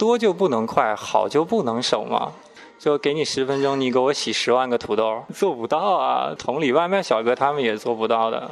[0.00, 2.32] 多就不能快，好就不能省吗？
[2.78, 6.34] 就给你十分钟，你给我洗十万个土豆，做不到啊！
[6.38, 8.50] 同理，外卖小哥他们也做不到的。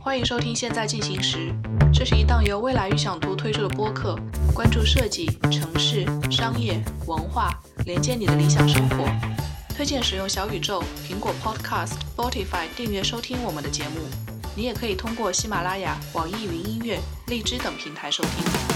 [0.00, 1.52] 欢迎收听《现在进行时》，
[1.92, 4.16] 这是一档由未来预想图推出的播客，
[4.54, 7.50] 关注设计、城市、商业、文化，
[7.84, 9.04] 连接你的理想生活。
[9.76, 14.00] 推荐使用小宇宙、苹果 Podcast、Spotify 订阅收听我们的节目。
[14.56, 18.73] 你也可以通过喜马拉雅、网易云音乐、荔枝等平台收听。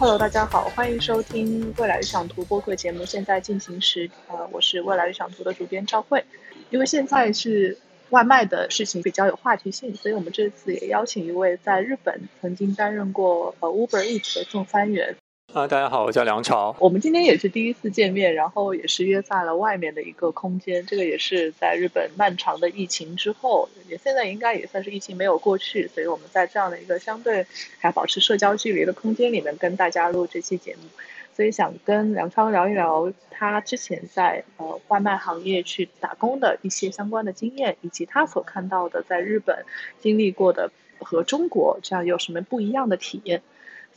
[0.00, 3.04] Hello，大家好，欢迎收听未来理想图播客节目。
[3.04, 6.24] 现在进行时，呃，我是未来理想图的主编赵慧。
[6.70, 7.76] 因为现在是
[8.10, 15.16] 外卖的事情比较有话题性，所以我们这次也邀请一位在日本曾经担任过呃 Uber Eats 的送餐员。
[15.54, 16.76] 啊，大家好，我叫梁朝。
[16.78, 20.84] 我们今天也是第一次见面，然后也是约在了外面的一个空间。
[20.84, 27.46] 这个也是在日本漫长的疫情之后，也现在应该也算是疫情没有过去，所以我们在这样的一个相对
[27.78, 30.82] 还保持社交距离的空间里面跟大家录这期节目。
[31.34, 39.64] 所以想跟梁超聊一聊他之前在呃外卖行业去打工的一些相关的经验，以及他所看到的在日本
[39.98, 43.40] 经历过的和中国这样有什么不一样的体验。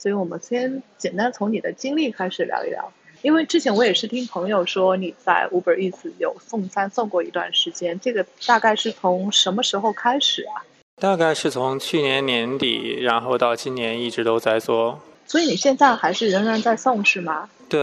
[0.01, 10.65] 所以我们先简单从你的经历开始聊一聊，因为之前我也是听朋友说你在 Uber Eats 有送餐送过一段时间，这个大概是从什么时候开始啊？
[10.99, 14.99] 大概是从去年年底，然后到今年一直都在做。
[15.27, 17.47] 所以你现在还是仍然在送是吗？
[17.69, 17.79] 对，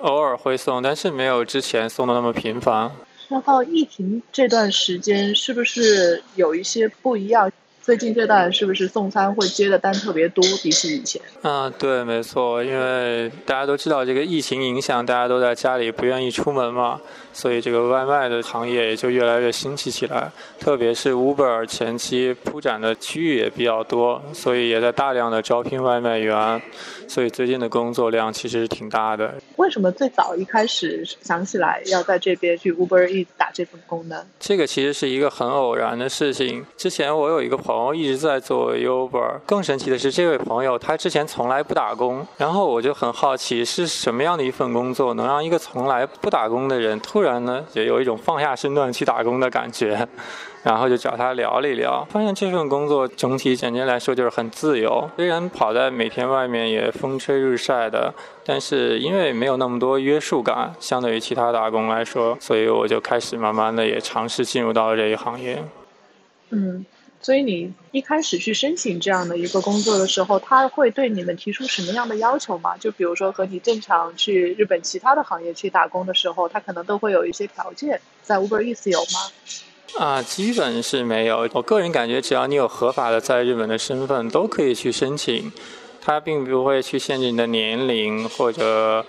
[0.00, 2.90] 偶尔会送，但是没有之前送的那么频繁。
[3.28, 7.52] 那到疫情这段时间，是不是有一些不一样？
[7.88, 11.22] 最近这段是不是送餐会接的单特别多，比起以前？
[11.40, 17.00] 嗯，对，没错，因为大家都知道这个疫情影响，大家都在家里不愿意出门嘛。
[17.32, 20.30] 所以这个外卖的行业也就越来越兴起起来，
[20.60, 26.60] 特别是 Uber 前期铺展的区域也比较多，所以也在大量的招聘外卖员，
[27.08, 29.32] 所以最近的工作量其实是挺大的。
[29.58, 34.26] 为什么最早一开始想起来要在这边去 Uber Eats 打这份工呢？
[34.40, 36.66] 这个其实是一个很偶然的事情。
[36.76, 47.28] 之前我有一个朋友一直在做 Uber，更神奇的是这位朋友他之前从来不打工，然后我就很好奇是什么样的一份工作能让一个从来不打工的人突然。
[47.28, 50.08] 然呢，也有一种放下身段去打工的感觉，
[50.68, 55.08] 然后就找他聊了一聊，发现这份工作整体简单来说就是很自由。
[55.16, 58.12] 虽然跑在每天外面也风吹日晒的，
[58.44, 65.64] 但是因为没有那么多约束感，相对于其他打工来说，所以我就开始慢慢的也尝试进入到了这一行业。
[66.50, 66.84] 嗯。
[67.20, 72.76] 所以你一开始去申请这样的一个工作的时候，他会对你们提出什么样的要求吗？
[72.76, 79.18] 就比如说和你正常去日本其他的行业去打工的时候，他可能都会有一些条件，在 Uber Eats 有吗？
[79.96, 81.48] 啊，基本是没有。
[81.52, 85.50] 我个人感觉，只要你有合法的在日本的身份，都可以去申请。
[86.00, 89.04] 它并不会去限制你的年龄或者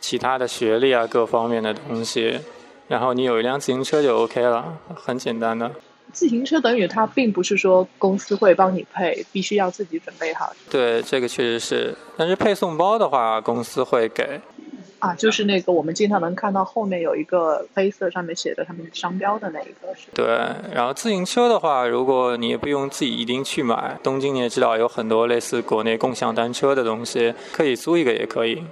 [0.00, 2.38] 其他的学历啊，各方面的东西。
[2.88, 5.70] 然后你有一辆自行车就 OK 了，很简单的。
[6.12, 10.52] 自行车等于它并不是说公司会帮你配，必须要自己准备好。
[10.68, 11.94] 对，这个确实是。
[12.16, 14.40] 但是配送包的话，公司会给。
[15.00, 19.94] 啊，就是那个我们经常能看到后面有一个黑色上面写的他们商标的那一个。
[19.96, 20.08] 是。
[20.14, 20.26] 对，
[20.72, 28.62] 然后自行车的话，如果你也不用自己一定去买，东京你也知道有很多类似国内共享单车的东西，可以租一个也可以。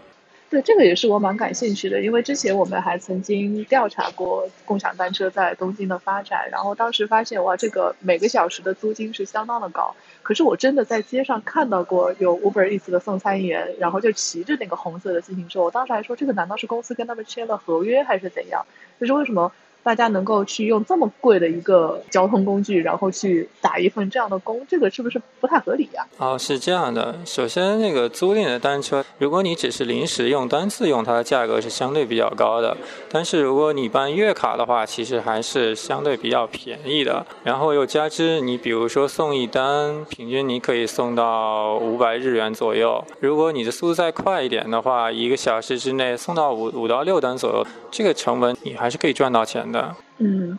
[0.50, 9.94] 对，这个也是我蛮感兴趣的，因为之前我们还曾经调查过共享单车在东京的发展，然后当时发现哇，这个每个小时的租金是相当的高。
[10.22, 18.64] 可是我真的在街上看到过有 Uber Eats 的送餐员，然后就骑着那个红色的自行车，我当时还说这个难道是公司跟他们签了合约还是怎样？
[18.98, 19.53] 就是为什么？
[19.83, 26.06] 大家能够去用这么贵的一个交通工具，然后去打一份这样的工，这个是不是不太合理呀？
[26.19, 27.15] 哦，是这样的。
[27.25, 32.77] 首先，那个租赁的单车，如果你只是临时用、单次用，它的价格是相对比较高的。
[33.11, 37.25] 但是，如果你办月卡的话，其实还是相对比较便宜的。
[37.44, 43.02] 然后又加之，你比如说送一单，平均你可以送到五百日元左右。
[43.20, 49.94] 如果你的速度再快一点的话，一个小时之内送到五五到六单左右，这个成本你还是可以赚到钱的。
[50.19, 50.58] 嗯，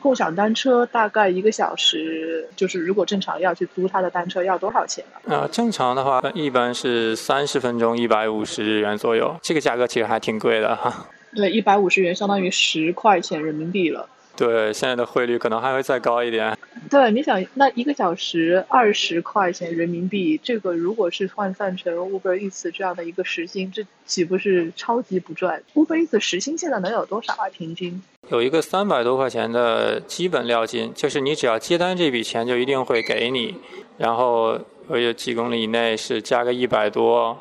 [0.00, 5.34] 共享单车大概一个小时，就是如果正常要去租他的单车，要多少钱呢？
[5.34, 11.06] 啊，正常的话一般是三十分钟一百五十日元左右，这个价格其实还挺贵的哈。
[11.34, 14.08] 对，一百五十元相当于十块钱人民币了。
[14.38, 16.56] 对，现在的汇率可能还会再高一点。
[16.88, 27.48] 对，你想，那一个小时二十块钱人民币，这个如果是换算成 Uber Eats 这样的一个时薪，这岂不是超级不赚？Uber Eats 时薪现在能有多少啊？
[27.52, 28.00] 平均？
[28.28, 33.56] 有一个三百多块钱的基本料金，就是你只要接单这笔钱就一定会给你，
[33.96, 34.56] 然后
[34.88, 37.36] 有几公里以内是加个一百多，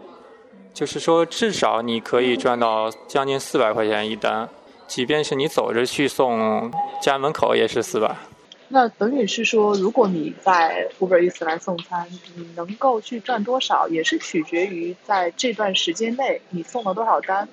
[0.74, 4.50] 就是说至少你可以赚到将近四百块钱一单，
[4.88, 8.16] 即便是你走着去送，家门口也是四百。
[8.69, 17.48] 那等于是说，如果你在 Uber Eats 来送餐，你能够去赚多少，也是取决于在这段时间内你送了多少单。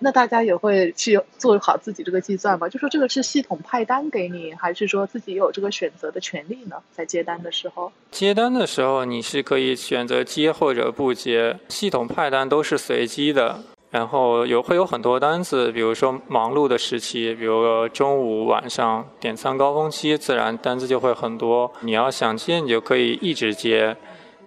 [0.00, 2.68] 那大家也会去做好自己这个计算吧？
[2.68, 6.76] 就说这个是系统派单给你，还是说自己有这个选择的权利呢？
[6.92, 13.62] 在接单的时候，接单的时候你是可以选择接或者不接，系统派单都是随机的。
[13.94, 21.70] 然后有会有很多单子，比如说忙碌的时期，比如说中午、晚上点餐高峰期，自然单子就会很多。
[21.82, 23.94] 你要想接，你就可以一直接；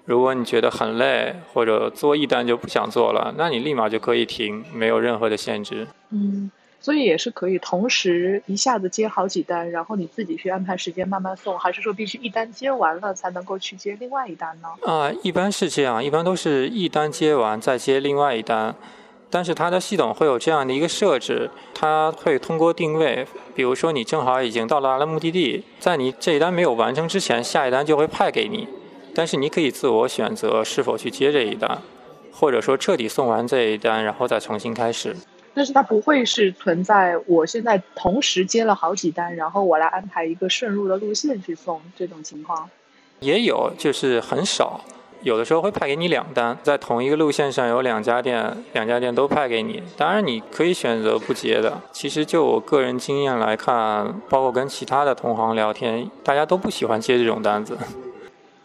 [0.03, 5.88] 如果你觉得很累，或者做一单就不想做了，那你立马就可以停，没有任何的限制。
[6.09, 6.51] 嗯，
[6.81, 14.67] 所以也是可以同时一下子接好几单，然后你自己去安排时间慢慢送，还是说必须一单接完了才能够去接另外一单呢？
[14.85, 18.75] 啊，一般是这样，一般都是一单接完再接另外一单。
[19.29, 28.68] 但是它的系统会有这样的一个设置，它会通过定位，比如说你正好已经到达了目的地，在你这一单没有完成之前，下一单就会派给你。
[29.13, 31.81] 但是你可以自我选择是否去接这一单，
[32.31, 35.15] 或者说彻底送完这一单，然后再重新开始。
[35.53, 42.69] 但是它不会是存在我现在同时接了好几单，然后我来安排一个顺路的路线去送这种情况。
[43.19, 44.80] 也有，就是很少。
[45.22, 49.84] 有的时候会派给你两单，在同一个路线上有两家店，两家店都派给你。
[49.98, 51.81] 当然你可以选择不接的。
[51.92, 57.78] 其实就我个人经验来看，包括跟其他的同行聊天，大家都不喜欢接这种单子。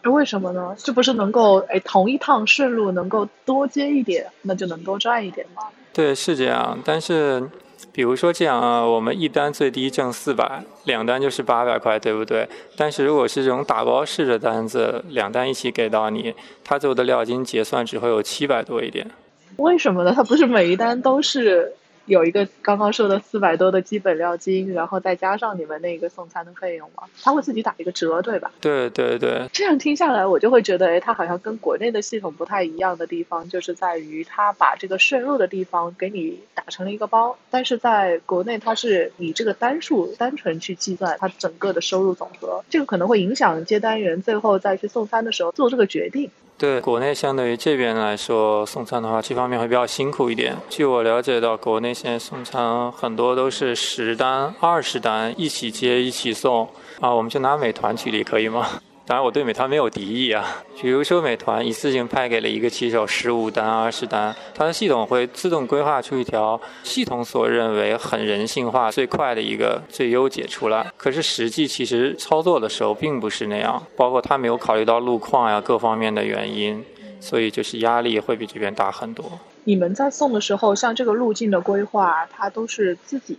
[0.03, 0.75] 为什么呢？
[0.77, 5.63] 这不是能够哎同一趟顺路能够多接一点，那就能多赚一点吗？
[5.91, 6.77] 对，是这样。
[6.85, 7.49] 但是。
[7.91, 12.47] 比如说这样啊，我们一单最低挣四百，两单就是八百块，对不对？
[12.77, 16.33] 但是如果是这种打包式的单子，两单一起给到你，
[16.63, 19.09] 他最后的料金结算只会有七百多一点。
[19.57, 20.13] 为什么呢？
[20.15, 21.73] 他不是每一单都是？
[22.05, 28.51] 有一个刚刚说的四百多的基本料金，然后再加上你们那个送餐的费用嘛，他会自己打一个折，对吧？
[28.59, 29.47] 对对对。
[29.53, 46.29] 这样听下来，我就会觉得，哎，他好像跟国内的系统不太一样的地方，就是在于他把这个顺路的地方给你打成了一个包，但是在国内，它是以这个单数单纯去计算它整个的收入总和，这个可能会影响接单员最后再去送餐的时候做这个决定。
[46.57, 50.55] 对，国内相对于这边来说，送餐的话，这方面会比较辛苦一点。
[50.69, 56.69] 据我了解到，国内现在送餐很多都是十单、二十单一起接一起送
[57.01, 57.13] 啊。
[57.13, 58.65] 我们就拿美团举例，可以吗？
[59.05, 60.63] 当然，我对美团没有敌意啊。
[60.81, 70.89] 比如说，美团一次性派给了一个骑手十五单、二十单，它的系统会自动规划出一条系统所认为很人性化、最快的一个最优解出来。
[70.95, 76.81] 可是实际其实操作的时候并不是那样，包括它没有考虑到路况呀各方面的原因，
[77.19, 79.37] 所以就是压力会比这边大很多。
[79.65, 83.37] 你们在送的时候，像这个路径的规划，它都是自己。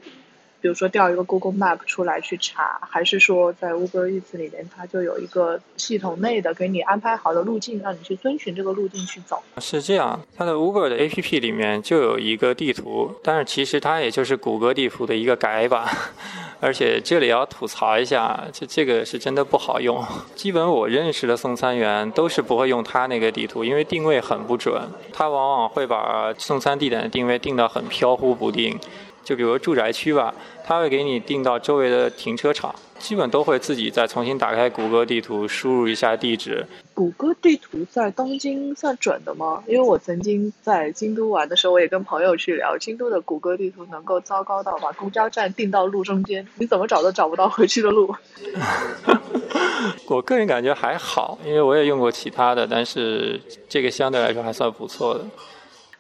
[0.65, 9.43] 比如说调一个 Google Map 出来去查，还是说在 Uber Eats 里面，它就有一个系统内的给你安排好的路径，让你去遵循这个路径去走。
[9.59, 15.87] 是这样，它的 Uber 的 APP 里面就有一个地图，但是其实它也就是谷歌地图的一个改版，
[16.61, 20.03] 而且这里要吐槽一下，这这个是真的不好用。
[20.35, 24.81] 基本我认识的送餐员都是不会用它那个地图，因为定位很不准，
[25.13, 28.81] 它往往会把送餐地点的定位定得很飘忽不定。
[29.25, 36.67] 就比如住宅区吧，它会给你定到周围的停车场，基本都会自己再重新打开谷歌地图，输入一下地址。
[36.93, 39.65] 谷歌地图在东京算准的吗？
[39.67, 48.15] 因为我曾经在京都玩的时候，我也跟朋友去聊，京都的谷歌地图能够糟糕到把公交站定到路中间，你怎么找都找不到回去的路。
[50.07, 55.25] 我个人感觉还好，因为我也用过其他的，但是这个相对来说还算不错的。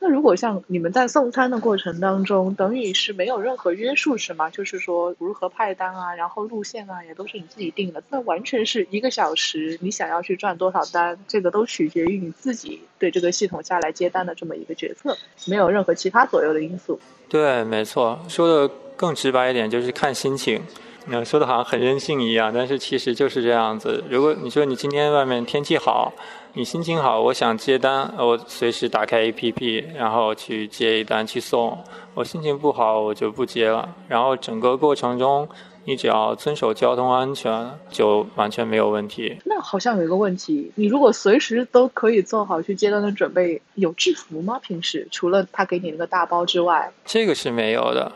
[0.04, 4.50] 那如果像你们在送餐的过程当中，等于是没有任何约束是吗？
[4.50, 8.02] 就是说如何派单啊，然后路线啊，也都是你自己定的。
[8.10, 17.00] 那完全是一个小时，你想要去赚多少单，这个都取决于你自己对这个系统下来接单的这么一个决策，没有任何其他左右的因素。
[17.30, 20.60] 对，没错，说的更直白一点，就是看心情。
[21.06, 24.04] 那说的好像很任性一样，但是其实就是这样子。
[24.10, 26.12] 如果你说你今天外面天气好，
[26.56, 31.76] 你心情好，我想接单，我随时打开 APP，然后去接一单去送。
[32.14, 33.92] 我心情不好，我就不接了。
[34.06, 35.48] 然后整个过程中，
[35.84, 39.36] 你只要遵守交通安全，就完全没有问题。
[39.44, 44.56] 那好像有一个问题，你如果随时都可以做好去接单的准备，有制服吗？
[44.62, 48.12] 平时除了他给你那个大包之外，这个是没有的。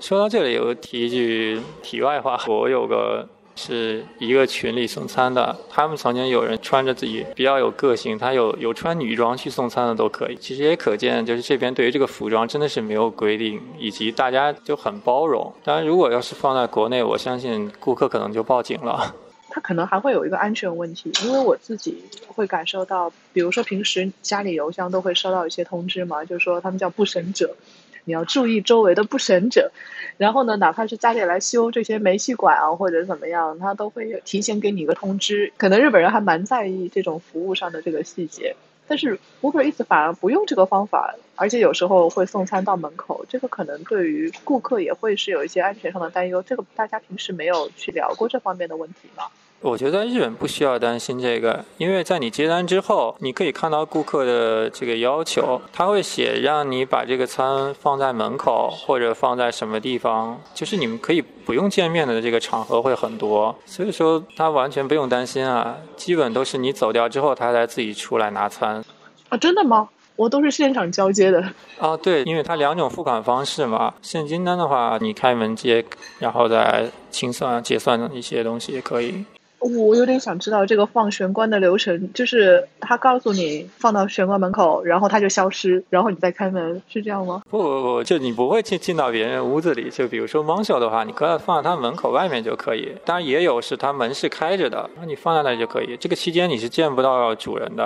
[0.00, 3.28] 说到这里，我提一句题外话，我有个。
[3.62, 10.36] 是一个群里送餐的，他们曾经有人穿着自己比较有个性，他有有穿女装去送餐的都可以。
[10.40, 15.52] 其实也可见，就是这边对于这个服装真的是没有规定，以及大家就很包容。
[15.62, 19.14] 当然，如果要是放在国内，我相信顾客可能就报警了。
[19.50, 27.54] 他可能还会有一个安全问题，因为我自己会感受到，比如说平时家里邮箱都会收到一些通知嘛，就是说他们叫不审者。
[28.10, 29.70] 你要注意周围的不审者，
[30.16, 35.52] 然后呢，哪怕是家里来修这些煤气管啊，或者怎么样，他都会提前给你一个通知。
[35.56, 38.56] 可能日本人还蛮在意这种服务上的这个细节，
[38.88, 46.42] 但是 Uber Eats 反而不用这个方法，而且有时候会送餐到门口，这个可能对于顾客也会是有一些安全上的担忧。
[46.42, 49.26] 这个大家平时没有去聊过这方面的问题吗？
[49.62, 68.82] 我觉得日本不需要担心这个，因为在你接单之后，你可以看到顾客的这个要求，他会写让你把这个餐放在门口或者放在什么地方，就是你们可以不用见面的这个场合会很多，所以说他完全不用担心啊，基本都是你走掉之后，他才自己出来拿餐。
[69.28, 69.86] 啊，真的吗？
[70.16, 71.44] 我都是现场交接的。
[71.78, 75.84] 啊，对，因为它两种付款方式嘛，现金单的话，你开门接，
[76.18, 79.22] 然后再清算结算一些东西也可以。
[79.60, 87.42] 我有点想知道这个放玄关的流程，就是他告诉你放到玄关门口，然后他就消失，然后你再开门，是这样吗？
[87.50, 92.92] 不不不，就你不会进进到别人屋子里，就比如说猫秀的话，你可以放在他门口外面就可以。
[93.04, 95.96] 当然也有是他门是开着的，那你放在那里就可以。
[95.98, 97.84] 这个期间你是见不到主人的。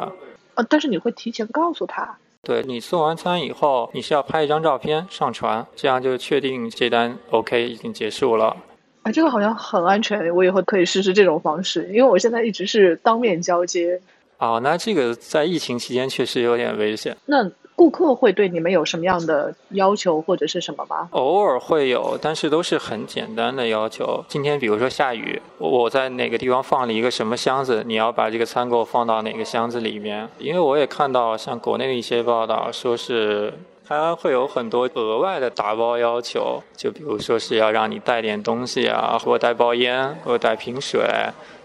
[0.55, 2.17] 啊，但是你会提前告诉他。
[2.43, 8.57] 对你送完餐以后，你是要拍一张照片上传，这样就确定这单 OK 已经结束了。
[9.05, 14.01] 啊，这个好像很安全，我以后可以试试这种方式，因为我现在一直是当面交接。
[14.39, 17.15] 哦，那这个在疫情期间确实有点危险。
[17.27, 21.09] 那顾客会对你们有什么样的要求或者是什么吗？
[21.11, 24.25] 偶尔会有，但是都是很简单的要求。
[24.27, 30.27] 今天比如说下雨，我在哪个地方放了一个什么箱子，你要把这个餐给我放到哪个箱子里面。
[30.39, 33.53] 因为我也看到像国内的一些报道，说是。
[33.87, 41.03] 它会有很多额外的打包要求，就比如说是要让你带点东西啊，或带包烟，或带瓶水，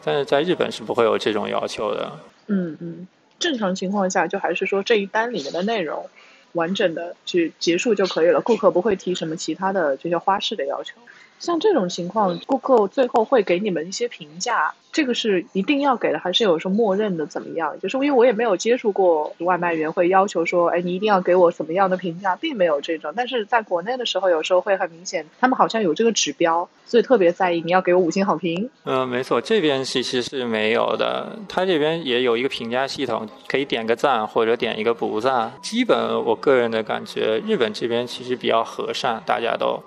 [0.04, 2.12] 但是在日本是不会有这种要求的。
[2.48, 3.08] 嗯嗯，
[3.40, 6.10] 正常情况下就还是说这一单里面的内容
[6.54, 10.96] 完整的去结束就可以了，顾客不会提什么其他的这些花式的要求。
[11.40, 17.74] 像这种情况，顾客最后会给你们一些评价，这个是一定要给的，还是有时候默认的怎么样？
[17.80, 23.14] 就是因为我也没有接触过外卖员会要求说，哎，你一定要给我什么样的评价，并没有这种。
[23.16, 28.70] 但是在国内的时候，有时候会很明显，他们好像有这个指标，所以特别在意你要给我五星好评。
[28.84, 35.54] 嗯，没错，这边其实是没有的，他这边也有一个评价系统，可以点个赞或者点一个不赞。
[35.62, 39.82] 基本我个人的感觉，日本这边其实比较和善，大家都。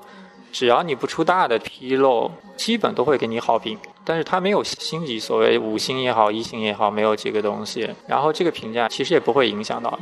[0.52, 3.76] 只要你不出大的纰漏，基本都会给你好评。
[4.04, 7.88] 但是它没有星级，所谓五星也好，一星也好，没有这个东西。
[8.06, 9.99] 然后这个评价其实也不会影响到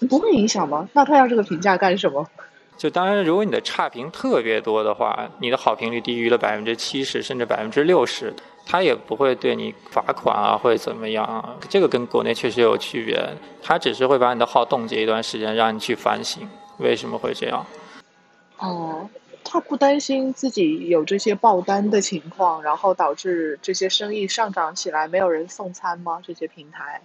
[0.00, 0.06] 你。
[0.06, 0.86] 不会影响吗？
[0.92, 2.26] 那他要这个评价干什么？
[2.76, 8.34] 就当然，如果你的差评特别多的话，你的好评率低于了百分之七十甚至百分之六十，
[8.66, 11.56] 他也不会对你罚款啊，或者怎么样。
[11.68, 13.16] 这个跟国内确实有区别，
[13.62, 16.46] 他只是会把你的号冻结一段时间，让你去反省
[16.78, 17.64] 为什么会这样。
[18.58, 19.08] 哦。
[19.54, 26.20] 他不担心自己有这些爆单的情况，然后导致这些生意上涨起来，没有人送餐吗？
[26.20, 27.00] 这些平台？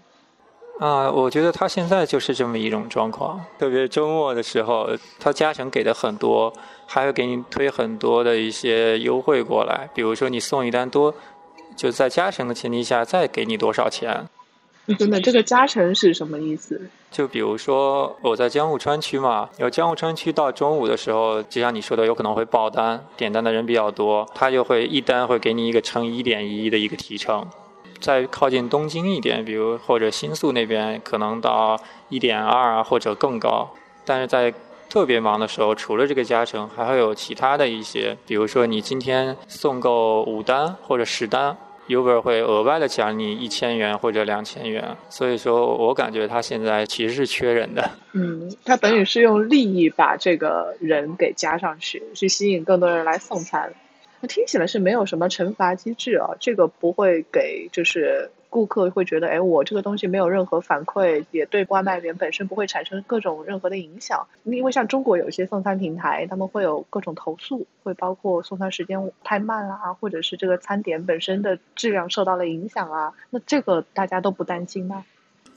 [0.80, 4.90] 啊，我觉得他现在就是这么一种状况，特别周末的时候，
[5.20, 6.52] 他加成给的很多，
[6.88, 11.14] 还会给你推很多的一些优惠过来，比如说你送一单多，
[11.76, 14.28] 就在加成的前提下再给你多少钱。
[14.98, 16.82] 等等，这个加成是什么意思？
[17.12, 27.46] 就比如说我在江户川区嘛，有江户川区到中午的时候，就像你说的，有可能会爆单，点单的人比较多，他就会一单会给你一个乘一点一的一个提成。
[28.00, 31.78] 再靠近东京一点，比如或者新宿那边，可能到
[32.08, 33.70] 一点二啊或者更高。
[34.06, 34.54] 但是在
[34.90, 41.58] 特别忙的时候，除了这个加成，还会有其他的一些，比如说你今天送够五单或者十单。
[41.90, 47.90] Uber 会额外的奖你一千元或者两千元，所以说我感觉他现在其实是缺人的。
[48.14, 53.74] 嗯，他等于是用利益把这个人给加上去，去吸引更多人来送餐。
[54.22, 58.32] 那听起来是没有什么惩罚机制啊，这个不会给就是。
[58.50, 64.28] 顾客会觉得，哎，我这个东西没有任何反馈，也对外卖员本身不会产生各种任何的影响。
[64.44, 73.14] 因为像中国有一些送餐平台，他们会有各种投诉，会包括送餐时间太慢啦，或者是这个餐点本身的质量受到了影响啊。
[73.30, 75.06] 那这个大家都不担心吗？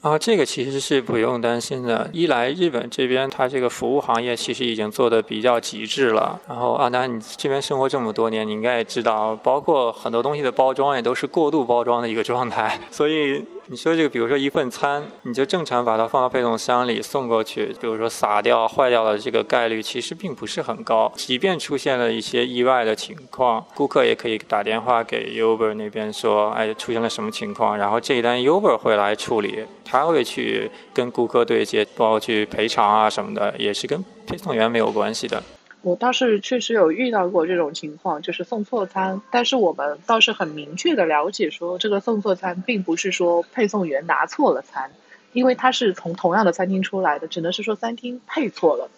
[0.03, 2.09] 啊这个其实是不用担心的。
[2.11, 6.37] 一来，日本这边它这个服务行业其实已经做的比较极致了。
[6.45, 12.77] 然后，阿南，你这边生活这么多年，你应该也知道，包括很多东西的包装也都是过度包装的一个状态。
[12.91, 21.09] 所以，你说这个，比如说一份餐，你就正常把它放到配送箱里送过去，比如说洒掉、坏掉的这个概率其实并不是很高。
[21.15, 29.63] 即便出现了一些意外的情况，顾客也可以打电话给 Uber 那边说，哎，出现了什么情况，然后这一单 Uber 会来处理。
[29.85, 35.41] 他会去跟顾客对接，包括去赔偿啊什么的，也是跟配送员没有关系的。
[35.83, 44.91] 我倒是确实有遇到过这种情况，就是送错餐，但是我们倒是很明确的了解说，这个送错餐并不是说配送员拿错了餐，
[45.33, 48.89] 因为他是从同样的餐厅出来的，只能是说餐厅配错了，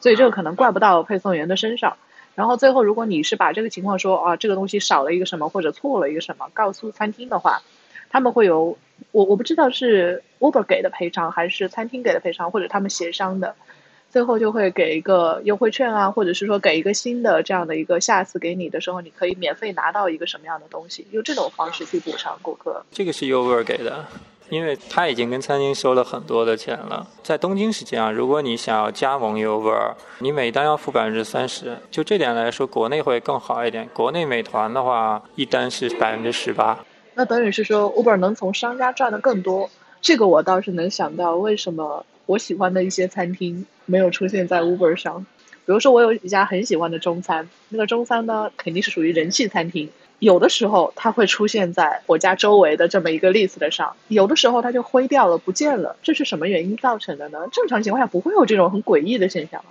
[0.00, 1.98] 所以这个可能怪不到配送员的身上。
[2.34, 7.60] 然后最后，如果你是把这个情况说啊，这个东西少了一个什么或者错了一个什么，告诉餐厅的话，
[8.08, 8.78] 他们会有。
[9.12, 13.56] 我我不知道是 Uber 给的赔偿还是餐厅给的赔偿，或者他们协商的，
[14.10, 22.84] 最后就会给一个优惠券啊，或者是说给一个新的这样的一个，下次给你的时候你可以免费拿到一个什么样的东西，用这种方式去补偿顾客。
[22.90, 24.04] 这个是 Uber 给的，
[24.48, 27.06] 因为他已经跟餐厅收了很多的钱了。
[27.22, 31.78] 在东京是这样，如果你想要加盟 Uber，你每单要付百分之三十。
[31.90, 33.88] 就这点来说，国内会更好一点。
[33.94, 36.76] 国内美团的话，一单是百分之十八。
[37.14, 45.26] 那等于是说，Uber 能从商家赚的更多，这个我倒是能想到为什么我喜欢的一些餐厅没有出现在 Uber 上。
[45.66, 57.46] 比如说，我有一家很喜欢的中餐，那个中餐呢肯定是属于人气餐厅，有的时候它会出现在我家周围的这么一个 list 的上，有的时候它就灰掉了、不见了，这是什么原因造成的呢？
[57.52, 59.64] 正常情况下不会有这种很诡异的现象。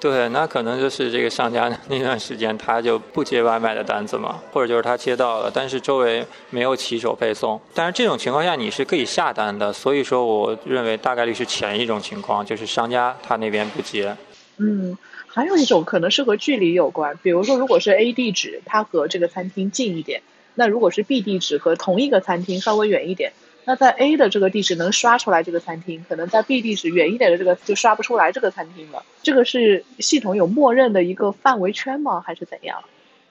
[0.00, 7.60] 对，那可能就是这个商家那段时间他就不接外卖的单子嘛，或者就是他接到了，但是周围没有骑手配送。
[7.74, 14.16] 但是这种情况下你是可以下单的，所以说我认为大概率是前一种情况，就是商家他那边不接。
[14.58, 20.22] 嗯，还有一种可能是和距离有关，比如说如果是 A 地址，它和这个餐厅近一点，
[20.54, 23.32] 那如果是 B 地址和同一个餐厅稍微远一点。
[23.68, 29.02] 那在 A 的这个地址能刷出来这个餐厅，可能在 B 地址远一点的这个就刷不出来这个餐厅了。
[29.22, 32.18] 这个是系统有默认的一个范围圈吗？
[32.24, 32.82] 还是怎样？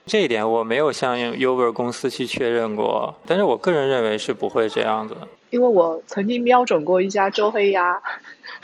[0.06, 5.16] 这一点我没有向 Uber 公司去确认过，但是我个人认为是不会这样子。
[5.50, 8.00] 因为我曾经瞄准过一家周黑鸭，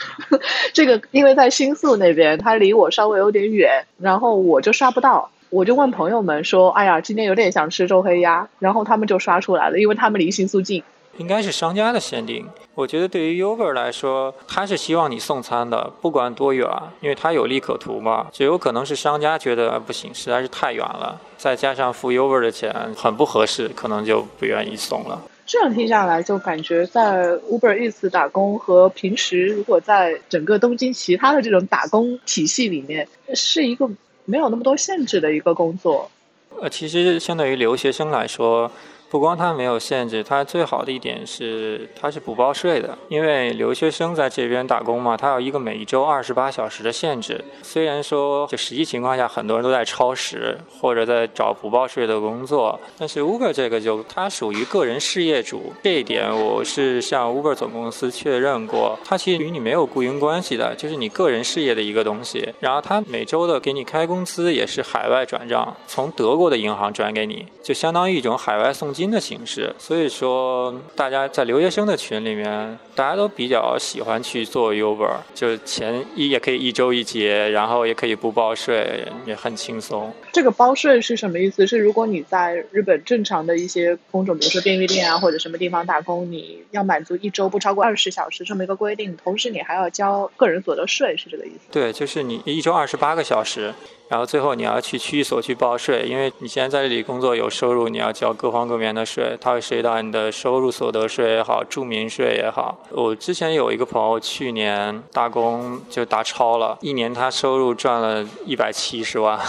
[0.71, 10.81] 这个因为在新宿那边，它离我稍微有点远，然后我就刷不到，我就问朋友们说：“哎呀，今天有点想吃周黑鸭。”然后他们就刷出来了，因为他们离新宿近。
[11.17, 12.45] 应该是商家的限定。
[12.73, 16.67] 我觉得对于 Uber 来说，他是希望你送餐的，不管多远，
[16.99, 18.27] 因为他有利可图嘛。
[18.33, 25.21] 就有可能是商家觉得不行，实在是太远了，再加上付 Uber 的钱很不合适，可能就不愿意送了。
[25.45, 33.89] 这样听下来，就感觉在 Uber Eats 打工和平时如果在整个东京其他的这种打工体系里面，是一个
[34.25, 36.11] 没有那么多限制的一个工作。
[36.59, 38.69] 呃，其实相对于留学生来说。
[39.15, 42.97] 不光它没有限制，它最好的一点是它是不报税的。
[43.07, 47.41] 因为留学生在这边打工嘛，它有一个每一周二十八小时的限制。
[47.63, 62.49] 虽然说就实际情况下很多人都在超时或者在找不报税的工作，但是 Uber 这个就它属于个人事业主，这一点我是向 Uber 总公司确认过，它其实与你没有雇佣关系的，就是你个人事业的一个东西。
[62.59, 68.93] 然后它每周的给你开工资也是海外转账，从德国的银行转给你，就相当于一种海外送。
[68.95, 80.11] 金的形式，所以说大家在留学生的群里面，大家都比较喜欢去做 Uber，就前一也可以一周一结，然后也可以不报税，也很轻松。
[80.31, 81.65] 这个包税是什么意思？
[81.65, 91.59] 是如果你在日本正常的一些工种，比如说便利店啊或者什么地方打工，你要满足一周不超过二十小时这么一个规定，同时你还要交个人所得税，是这个意思？
[91.71, 93.73] 对，就是你一周二十八个小时。
[94.07, 102.77] 然后最后你要去区域所去报税，因为你现在在这里工作有收入，你要交各方各面的税，它会涉及到你的收入所得税也好，住民税也好。
[102.91, 109.39] 我之前有一个朋友去年打工就打超了，一年他收入赚了一百七十万。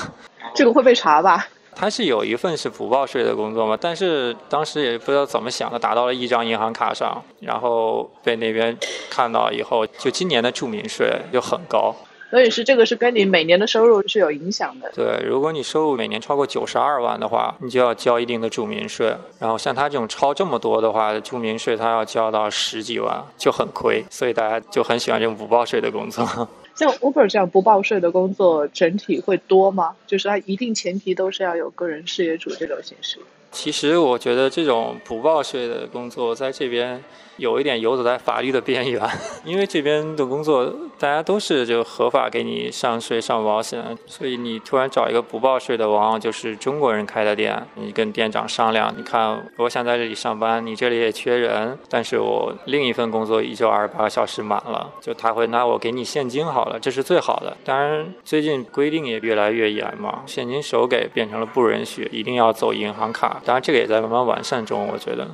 [0.54, 1.46] 这个会被查吧？
[1.78, 8.74] 他是有一份是不报税的工作嘛，但是当时也不知道怎么想的，打到了一张银行卡上，然后被那边
[9.10, 11.94] 看到以后，就今年的住民税就很高。
[12.28, 14.90] 所以是这个是跟你每年的收入是有影响的。
[14.94, 19.14] 对，如果你收入每年超过九十二万的话，你就要交一定的住民税。
[19.38, 24.04] 然后像他这种超这么多的话，住民税他要交到十几万，就很亏。
[24.10, 26.26] 所以大家就很喜欢这种不报税的工作。
[26.74, 29.94] 像 Uber 这样不报税的工作，整体会多吗？
[30.06, 33.18] 就是它一定前提都是要有个人事业主这种形式。
[33.52, 37.02] 其实我觉得这种不报税的工作在这边。
[37.36, 39.02] 有一点游走在法律的边缘，
[39.44, 47.66] 因为这边的工作大家都是就合法给你上税上保险，所以你突然找一个不报税的，往往就是中国人开的店。
[47.74, 57.56] 你跟店长商量，你看我想在这里上班，你这里也缺人，但是我另一份工作一周二十八个小时满了，就他会那我给你现金好了，这是最好的。
[57.64, 63.40] 当然最近规定也越来越严嘛，现金手给变成了不允许，一定要走银行卡。
[63.44, 65.28] 当然这个也在慢慢完善中，我觉得。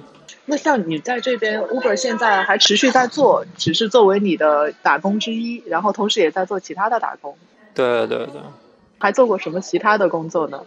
[0.44, 7.36] 那像你在这边，Uber 现在还持续在做，只是作为你的打工之一，然后同时也在做其他的打工。
[7.74, 8.40] 对对对。
[8.98, 10.60] 还做过什么其他的工作呢？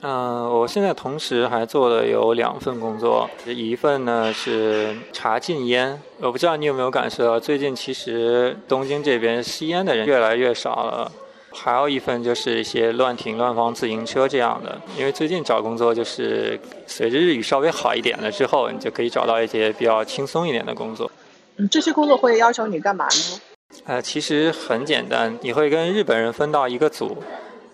[0.00, 6.00] 嗯，我现在同时还做了有两份工作，一份呢是查禁烟。
[6.20, 11.10] 我不知道你有没有感受到，最近其实东京这边吸烟的人越来越少了。
[11.50, 21.10] 还有一份就是一些乱停乱放自行车这样的，因为最近找工作就是随着日语稍微好一点了之后，你就可以找到一些比较轻松一点的工作。
[21.56, 23.40] 嗯，这些工作会要求你干嘛呢？
[23.86, 27.16] 呃，其实很简单，你会跟日本人分到一个组，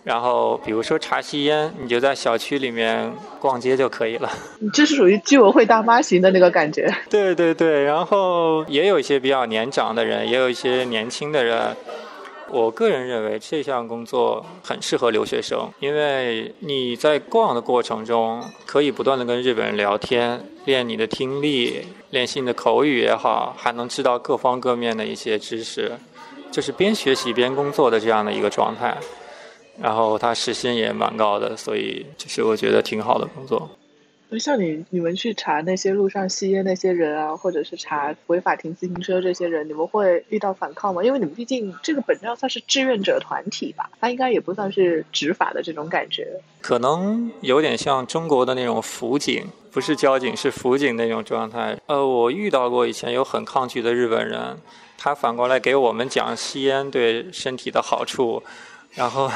[0.02, 4.30] 然后比如说查吸烟，你就在小区里面逛街就可以了。
[4.60, 6.92] 你这是属于居委会大妈型的那个感觉。
[7.10, 11.76] 对对对，然后也有一些比较年长的人，也有一些年轻的人。
[12.54, 25.90] 我个人认为这项工作很适合留学生，因为你在逛的过程中可以不断的跟日本人聊天，练你的听力，练习你的口语也好，还能知道各方各面的一些知识，
[26.52, 28.96] 就是边学习边工作的这样的一个状态。
[29.82, 33.68] 然后他时薪也蛮高的，所以就是我觉得挺好的工作。
[34.38, 41.04] 像你你们去查那些路上吸烟那些人啊，或者是查违法停自行车这些人，你们会遇到反抗吗？
[41.04, 46.40] 因为你们毕竟这个本质上算是志愿者团体吧，他应该也不算是执法的这种感觉。
[46.60, 51.78] 可能有点像中国的那种辅警，不是交警，是辅警那种状态。
[51.87, 54.56] 呃，我遇到过以前有很抗拒的日本人，
[54.98, 58.42] 他反过来给我们讲吸烟对身体的好处。
[58.94, 59.30] 然后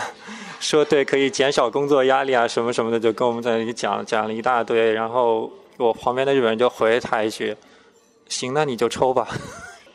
[0.60, 4.92] 说对，可以减少工作压力啊，什么什么的，就跟我们在那里讲讲了一大堆。
[4.92, 7.56] 然后我旁边的日本人就回他一句
[8.28, 9.28] ：“行，那你就抽吧。”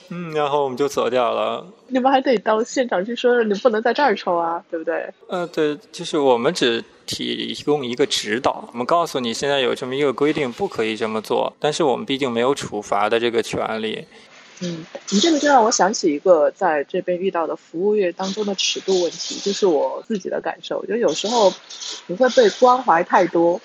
[0.10, 1.66] 嗯，然后我们就走掉了。
[1.88, 5.10] 你们还得到现场去说，你不能在这儿抽啊，对不对？
[5.28, 11.52] 呃，对，就是我们只提供一个指导，我们告诉你现在有这么一个规定，不可以这么做。
[11.58, 14.06] 但是我们毕竟没有处罚的这个权利。
[14.62, 21.52] 嗯，你这个就让我想起一个在这边遇到的服务业当中的尺度问题，就是我自己的感受，就有时候
[22.08, 23.60] 你会被关怀太多，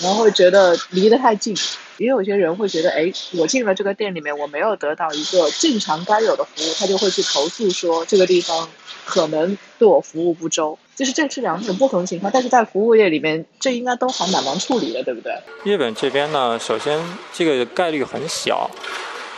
[0.00, 1.54] 然后会觉得离得太近，
[1.98, 8.68] 也有些人会觉得，哎，我进了这个店里面，我没有得到一个正常该有的服务，他就会去投诉说这个地方
[9.04, 15.32] 可能对我服务不周，就是这是两种不同情况，但是在服务业里面，这应该都还蛮难处理的，对不对？
[15.62, 16.98] 日本这边呢，首先
[17.32, 18.68] 这个概率很小。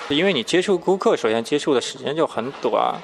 [0.09, 2.95] 因为你接触顾客，首先接触的时间就很短，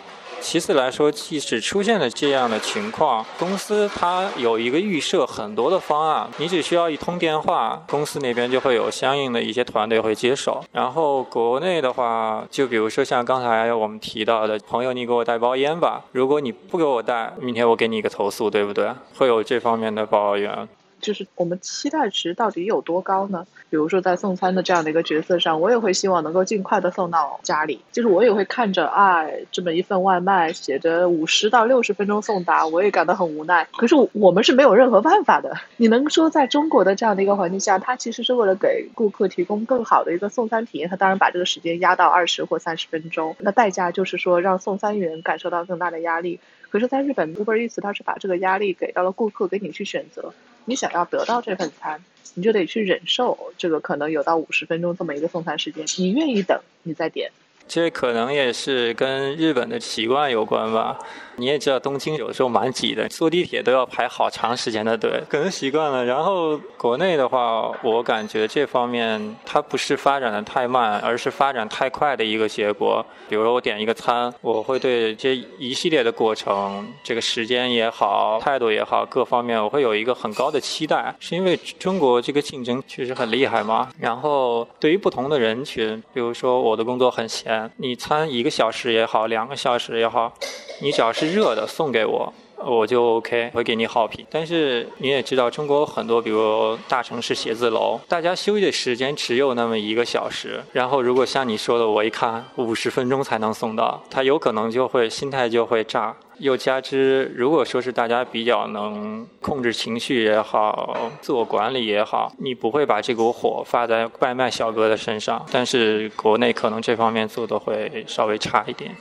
[0.40, 10.62] 其次来说，即使出现了这样的情况，公司它有一个预设很多的方案，你只需要一通电话，公司那边就会有相应的一些团队会接手。
[10.72, 18.90] 然后国内的话，就比如说像刚才我们提到的朋友，你给我带包烟吧，如果你不给我带，明天我给你一个投诉，对不对？
[19.16, 20.68] 会有这方面的抱怨。
[21.00, 23.46] 就是我们期待值到底有多高呢？
[23.68, 27.80] 比如说在送餐的这样的一个角色上，我也会希望能够尽快的送到家里。
[27.92, 33.66] 就是我也会看着啊，这么一份外卖写着五十到六十分钟送达，我也感到很无奈。
[33.76, 35.56] 可是我们是没有任何办法的。
[35.76, 43.36] 你能说在中国的这样的一个环境下，它其实是为了给顾客提供更好的一个送餐体验，它当然把这个时间压到二十或三十分钟。
[43.38, 46.40] 那代价就是说让送餐员感受到更大的压力。
[46.70, 50.32] 可是，在日本，Uber Eats 它是把这个压力给到了顾客，给你去选择。
[50.64, 55.84] 你想要得到这份餐，你就得去忍受这个可能有到五十分钟这么一个送餐时间。
[55.98, 57.32] 你愿意等，你再点。
[57.70, 60.98] 这可能也是跟日本的习惯有关吧。
[61.36, 66.04] 你也知道，东京有时候蛮挤的，坐地铁都要排好长时间的队，可能习惯了。
[66.04, 73.02] 然后国内的话，我感觉这方面它不是发展的太慢，而是发展太快的一个结果。
[73.28, 83.88] 比如说我点一个餐，我会对这一系列的过程，这个时间也好，态度也好，各方面我会有一个很高的期待，是因为中国这个竞争确实很厉害嘛。
[83.98, 90.32] 然后对于不同的人群，比如说我的工作很闲，你餐一个小时也好，两个小时也好，
[90.80, 94.24] 你只要是热的送给我，我就 OK，会给你好评。
[94.30, 100.62] 但是你也知道，中国很多，比如大城市写字楼，大家休息的时间只有那么一个小时。
[100.72, 106.16] 然后如果像你说的，我一看五十分钟才能送到，他有可能就会心态就会炸。
[106.40, 115.44] 又加之，如果说是大家比较能控制情绪也好，自我管理也好，你不会把这股火发在外卖小哥的身上。
[115.52, 118.96] 但是国内可能这方面做的会稍微差一点。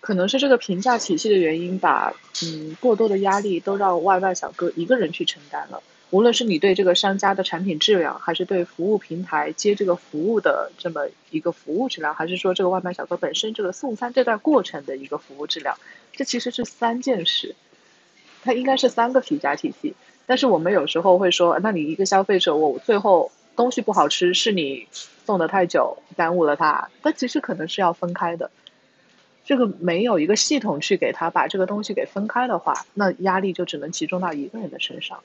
[0.00, 5.82] 可能是这个评价体系的原因，吧嗯过多的压力都让外卖小哥一个人去承担了。
[6.10, 15.76] 无论是你对这个商家的产品质量，还是对服务平台接这个服务的这么一个服务质量，还是说这个外卖小哥本身这个送餐这段过程的一个服务质量，
[16.12, 17.54] 这其实是三件事，
[18.42, 19.94] 它应该是三个评价体系。
[20.24, 24.86] 但是我们有时候会说，那你一个消费者，我最后东西不好吃，是你
[25.26, 28.50] 送的太久耽误了他，但其实可能是要分开的。
[29.44, 35.20] 这个没有一个系统去给他把这个东西给分开的话，那压力就只能集中到一个人的身上。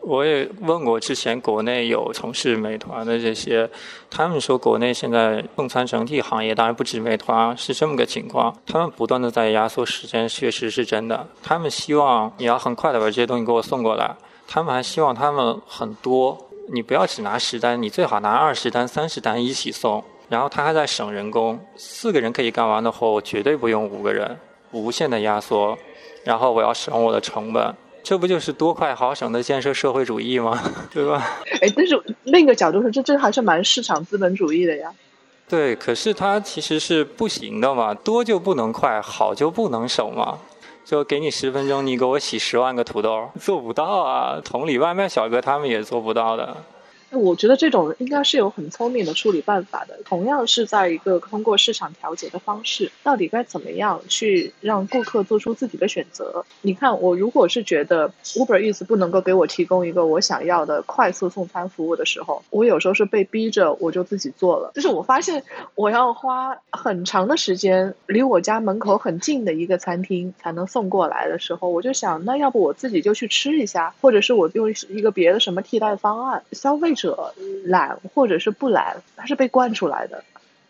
[0.00, 3.68] 我也问过之前国内有从事美团的这些，
[4.10, 11.26] 他们说国内现在送餐整体行业，当然不止美团是这么个情况，他们不断的在压缩时间，确实是真的。
[11.42, 14.14] 他们希望你要很快的把这些东西给我送过来，
[14.48, 16.36] 他们还希望他们很多，
[16.72, 20.02] 你不要只拿十单，你最好拿二十单、三十单一起送。
[20.28, 24.34] 然后他还在省人工，四个人可以干完的活，我绝对不用五个人，
[24.70, 25.76] 无限的压缩，
[26.24, 30.60] 然后我要省我的成本，这不就是多快好省的建设社会主义吗？
[30.92, 31.40] 对吧？
[31.60, 34.92] 哎，但是另一个角度说，这这还是蛮市场资本主义的呀。
[35.48, 40.38] 对，可是它其实是不行的嘛，多就不能快，好就不能省嘛。
[40.84, 44.40] 就给你十分钟，你给我洗十万个土豆，做不到啊。
[44.44, 46.56] 同理，外卖小哥他们也做不到的。
[47.12, 49.98] 我觉得这种应该是有很聪明的处理办法的。
[50.04, 56.44] 同样是在一个通过市场调节的方式，到底该怎么样去让顾客做出自己的选择？
[56.62, 64.72] 你看，我如果是觉得 Uber Eats 不能够给我提供一个我想要的快速送餐服务的时候，我有时候是被逼着我就自己做了。
[64.74, 65.42] 就是我发现
[65.74, 76.42] 我要花很长的时间，离我家门口很近的一个餐厅才能送过来的时候，我就想，那要不我自己就去吃一下，或者是我用一个别的什么替代方案？
[76.52, 77.01] 消费者。
[77.02, 77.34] 者
[77.64, 80.22] 懒或者是不懒，他是被惯出来的。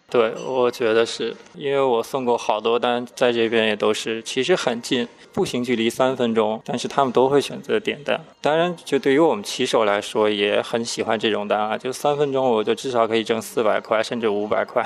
[0.09, 8.21] 对，我觉得是因为我送过好多单，在这边也都是，其实很近，步行距离三分钟，但是他们都会选择点单。
[8.41, 14.85] 当然，就对于我们骑手来说，也很喜欢这种单啊，就三分钟我就至少可以挣四百块，甚至五百块。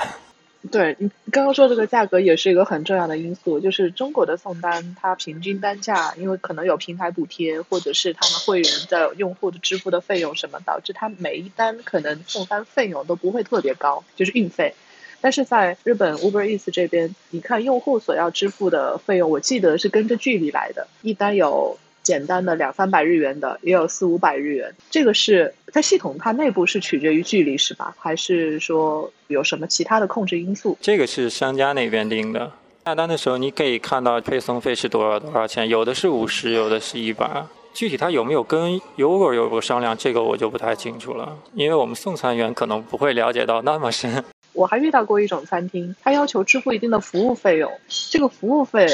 [0.71, 14.73] 对你刚刚说这个价格也是一个很重要的因素，就是中国的送单，它平均单价，因为可能有平台补贴，或者是他们会员的用户的支付的费用什么，导致它每一单可能送单费用都不会特别高，就是运费。
[15.21, 21.77] 但是在日本 Uber Eats 这边，你看用户所要支付的费用，我记得是跟着距离来的，一单有。
[22.07, 24.73] 简单的两三百日元的，也有四五百日元。
[24.89, 27.93] 这个是在系统它内部是取决于距离是吧？
[27.99, 30.77] 还是说有什么其他的控制因素？
[30.79, 32.49] 这个是商家那边定的。
[32.85, 37.45] 下单的时候你可以看到配送费是多少多少钱，有的是五十，有的是一百。
[37.73, 44.23] 具体他有没有跟 Uber 有过商量，这个我就不太清楚了，因为我们送餐员可能不会了解到那么深。
[44.53, 47.69] 我还遇到过一种餐厅，他要求支付一定的服务费用，
[48.09, 48.87] 这个服务费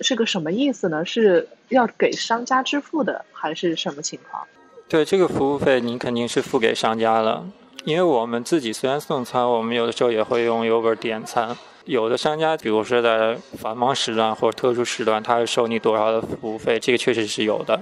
[0.00, 1.04] 是个什么意思呢？
[1.04, 4.42] 是要给商家支付的，还是什么情况？
[4.88, 7.46] 对，这个服务费您肯定是付给商家了，
[7.84, 11.56] 因为我们自己虽然送餐，我们有的时候也会用 Uber 点餐。
[11.86, 17.80] 有的商家，比如说在繁忙时段或者特殊时段，他会收你多少的服务费，这个确实是有的。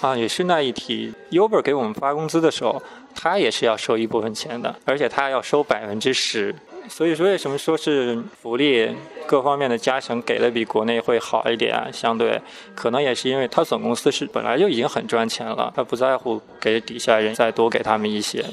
[0.00, 2.80] 啊，也是那一提，Uber 给我们发工资的时候，
[3.14, 6.54] 他也是要收一部分钱的，而且他要收百分之十。
[6.88, 8.88] 所以说，为什么说是福利
[9.26, 11.92] 各方面的加成给的比国内会好一点？
[11.92, 12.40] 相对
[12.74, 18.44] 可能也是因为他总公司是本来就已经很赚钱了，他不在乎给底下人再多给他们一些。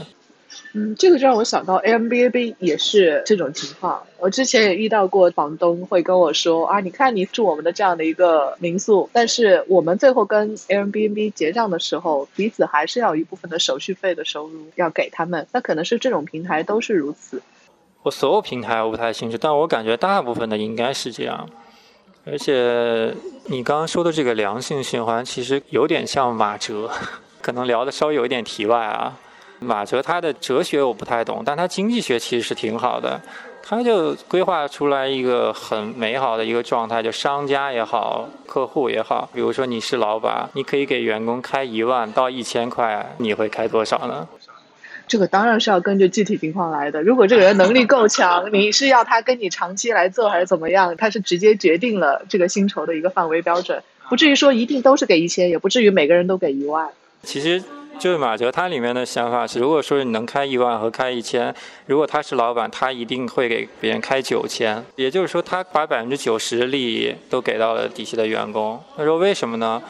[0.73, 4.03] 嗯，这个就让我想到 Airbnb 也是这种情况。
[4.19, 15.47] 我之前也遇到过房东会跟我说啊，你看你住我们的这样的一个民宿，但是我们最后跟 Airbnb 结账的时候，彼此还是要一部分的手续费的收入要给他们。
[15.53, 17.41] 那可能是这种平台都是如此。
[18.05, 21.49] 我所有平台我不太清楚，但我感觉大部分的应该是这样。
[22.23, 23.11] 而且
[23.45, 26.87] 你刚刚说的这个良性循环，其实有点像马哲，
[27.41, 29.17] 可能聊的稍微有一点题外啊。
[29.57, 33.19] 马哲他的哲学我不太懂，但他经济学其实是挺好的。
[33.63, 39.27] 他就规划出来一个很美好的一个状态，就商家也好，客户也好。
[39.33, 44.27] 比如说你是老板，你可以给员工开一万到一千块，你会开多少呢？
[45.07, 47.01] 这个当然是要根据具体情况来的。
[47.01, 50.95] 如果这个人能力够强， 你是要他跟你长期来做还是怎么样？
[50.97, 53.81] 他是直接决定了这个薪酬的一个范围标准。
[54.09, 56.89] 不至于说一定都是给一千，也不至于每个人都给一万。
[57.23, 57.61] 其实。
[57.97, 64.83] 就是马哲他里面的想法是，如果说你能开一万和开一千，如果他是老板，他一定会给别人开九千。
[64.97, 68.77] 也就是说，他把百分之九十的利益都给到了底下的员工。
[68.97, 69.81] 他说为什么呢？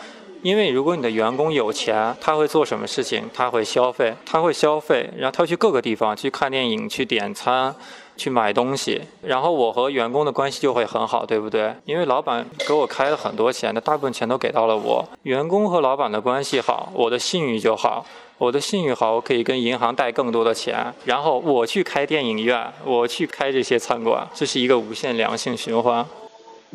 [0.45, 3.27] 因为如果你的员工有钱，他会做什么事情？
[3.34, 7.73] 他会消费，他会消费，然后他去各个地方去看电影、去点餐。
[8.17, 11.75] 去买东西，然后我和员工的关系就会很好，对不对？
[11.84, 15.05] 因为老板给我开了很多钱，那大部分钱都给到了我。
[15.23, 18.05] 员工和老板的关系好，我的信誉就好，
[18.38, 26.05] 我的信誉好，我可以跟银行贷更多的钱，然后我去开电影院，我去开这些餐馆，这是一个无限良性循环。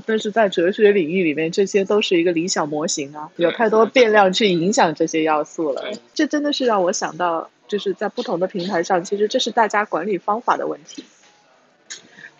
[0.06, 5.84] 但是在哲学领域里面，这些都是一个理想模型啊，有太多变量去影响这些要素了。
[6.14, 11.04] 这真的是让我想到，就是在不同的平台上，其实这是大家管理方法的问题。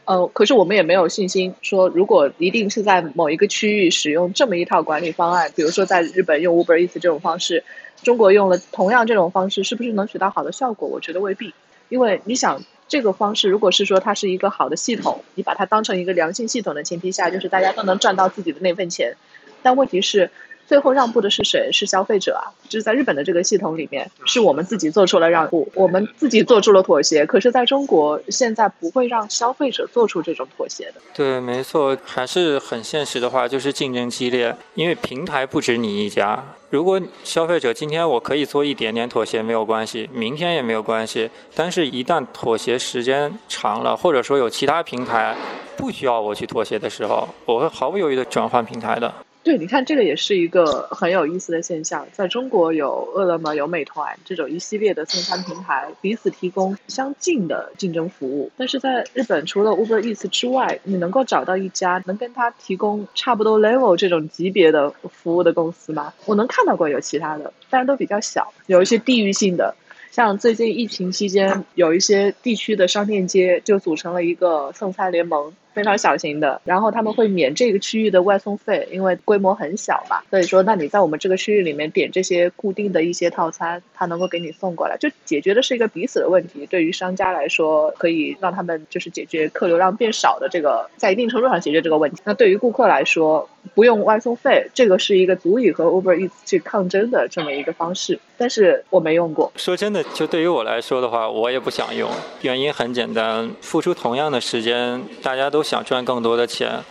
[0.06, 7.62] 呃，可是我们也没有信心说，如果一定是在某一个区域使用这么一套管理方案，比如说在日本用 Uber Eats 这种方式，
[8.02, 10.88] 中国用了同样这种方式，是不是能取到好的效果？
[10.88, 11.54] 我觉得未必，
[11.90, 19.16] 因为你想，这个方式如果是说它是一个好的系统，你把它当成一个良性系统的前提下，就是大家都能赚到自己的那份钱，
[19.62, 20.30] 但问题是。
[20.70, 21.68] 最后让步的是谁？
[21.72, 22.46] 是消费者啊！
[22.68, 27.26] 就是在日本的这个系统里面，是我们自己做出了让步，我们自己做出了妥协。
[27.26, 31.00] 可是，在中国现在不会让消费者做出这种妥协的。
[31.12, 36.40] 对，没错，还是很现实的话，就是竞争激烈，因为平台不止你一家。
[36.68, 41.28] 如果消费者今天我可以做一点点妥协没有关系，明天也没有关系。
[41.52, 45.34] 但是，一旦妥协时间长了，或者说有其他平台
[45.76, 49.12] 不需要我去妥协的时候，我会毫不犹豫的转换平台的。
[49.42, 52.06] 对，你看这个也是一个很有意思的现象。
[52.12, 58.50] 在中国有饿了么、有美团这种一系列的送餐平台，彼此提供相近的竞争服务。
[58.58, 66.12] 但是在日本，除了 Uber Eats 之外，你能够找到一家能跟它提供差不多 level 这种级别的服务的公司吗？
[66.26, 69.74] 我能看到过有其他的，但是都比较小，有一些地域性的。
[70.10, 75.54] 像最近疫情期间，有一些地区的商店街就组成了一个送餐联盟。
[75.72, 80.18] 非常小型的，然后他们会免这个区域的外送费，因为规模很小嘛。
[80.30, 86.66] 所以说，那你在我们这个区域里面点这些固定的一些套餐，他能够给你送过来，就解决的是一个彼此的问题。
[86.66, 92.20] 对于商家来说，可以让他们就是解决客流量变少的这个，在一定程度上解决这个问题。
[92.24, 98.18] 那对于顾客来说，不用外送费，这个是一个足以和 Uber Eats 去抗争的这么一个方式。
[98.36, 99.52] 但是我没用过。
[99.56, 102.10] 说真的，就对于我来说的话，我也不想用。
[102.40, 105.59] 原因很简单，付出同样的时间，大家都。
[105.60, 106.82] 都想赚更多的钱，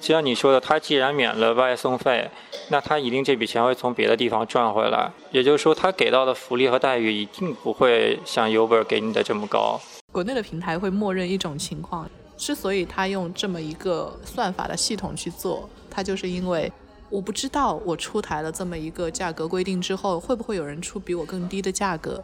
[0.00, 2.30] 就像你说的，他既然免了外送费，
[2.68, 5.10] 那他一定这笔钱会从别的地方赚回来。
[5.32, 9.80] 也就是说，他给到的福利和待遇一定不会像 Uber 给你的这么高。
[10.12, 16.72] 国内的平台会默认一种情况，之所以他用这么一个算法的系统去做，他就是因为
[17.10, 22.22] 我不知道我出台了这么一个价格规定之后，会不会有人出比我更低的价格。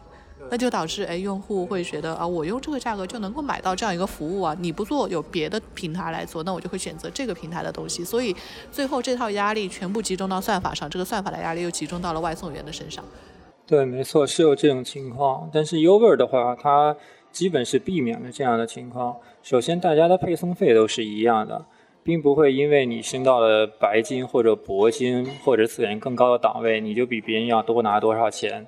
[0.49, 8.03] 那就导致，哎，用户会觉得啊，我用这个价格就能够买到这样一个服务啊，你不做，有别的平台来做，那我就会选择这个平台的东西。
[8.03, 8.35] 所以
[8.71, 13.03] 最后这套压力全部集中到算法上，这个算法的压力又集中到了外送员的身上。
[13.67, 15.49] 对，没错，是有这种情况。
[15.53, 16.95] 但是 Uber 的话，它
[17.31, 19.15] 基本是避免了这样的情况。
[19.43, 21.63] 首先，大家的配送费都是一样的，
[22.01, 28.65] 并不会因为你升到了白金或者铂金或者资源更高的档位，你就比别人要多拿多少钱。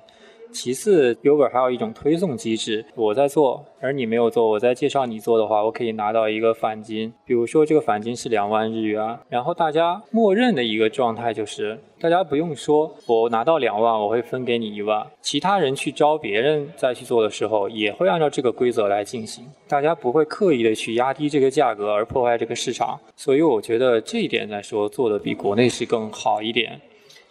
[0.52, 7.12] 其次，Uber 还有一种推送机制，我在做，而你没有做，我在介绍你做的话，我可以拿到一个返金。
[7.24, 15.06] 比如说这个返金是两万日元，然后大家默认的一个状态就是，大家不用说，我拿到两万，我会分给你一万。
[15.20, 23.00] 其他人去招别人再去做的时候，也会按照这个规则来进行，大家不会刻意的去压低这个价格而破坏这个市场。
[23.16, 26.80] 所以我觉得这一点来说，做的比国内是更好一点。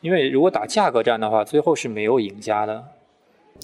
[0.01, 2.84] 因为如果打价格战的话，最后是没有赢家的。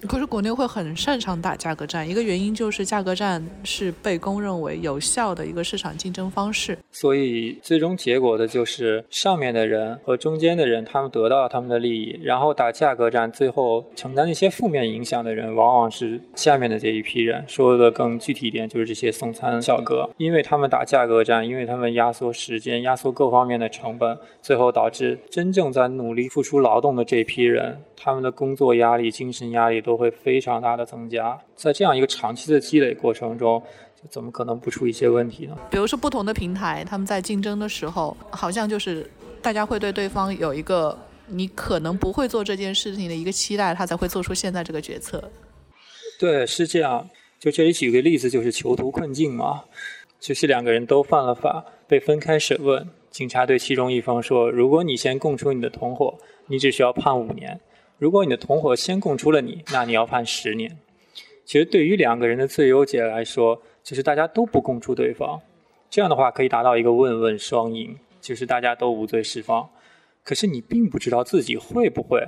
[0.06, 6.78] 可是国内会很擅长打价格战，一个原因就是价格战是被公认为有效的一个市场竞争方式。
[6.92, 17.44] 所以最终结果的就是上面的人和中间的人，他们得到了他们的利益，然后打价格战，最后承担那些负面影响的人，往往是下面的这一批人。
[17.48, 29.82] 说的更具体一点，就是这些送餐小哥，因为他们打价格战，因为他们压缩时间、压缩各方面的成本，最后导致真正在努力付出劳动的这批人，他们的工作压力、精神压力。
[29.88, 33.64] 都会非常大的增加，在这样一个长期的积累过程中，
[33.96, 35.58] 就怎么可能不出一些问题呢？
[35.72, 39.10] 比如说不同的平台，他们在竞争的时候，好像就是
[39.42, 40.98] 大家会对对方有一个
[41.28, 45.32] 你可能不会做这件事情的一个期待，他才会做出现在这个决策。
[46.20, 47.10] 对，是这样。
[47.40, 49.64] 就这里举个例子，就是囚徒困境嘛，
[50.20, 52.90] 就是两个人都犯了法，被分开审问。
[53.10, 56.18] 警察对其中一方说：“如果你先供出你的同伙，
[56.48, 57.58] 你只需要判五年；
[57.98, 60.78] 如果你的同伙先供出了你，那你要判十年。”
[61.46, 65.40] 其实对于两个人的最优解来说，就是大家都不供出对方，
[65.90, 69.70] 这样的话可以达到一个问问双赢，就是大家都无罪释放。
[70.24, 72.22] 可是你并不知道自己会不会。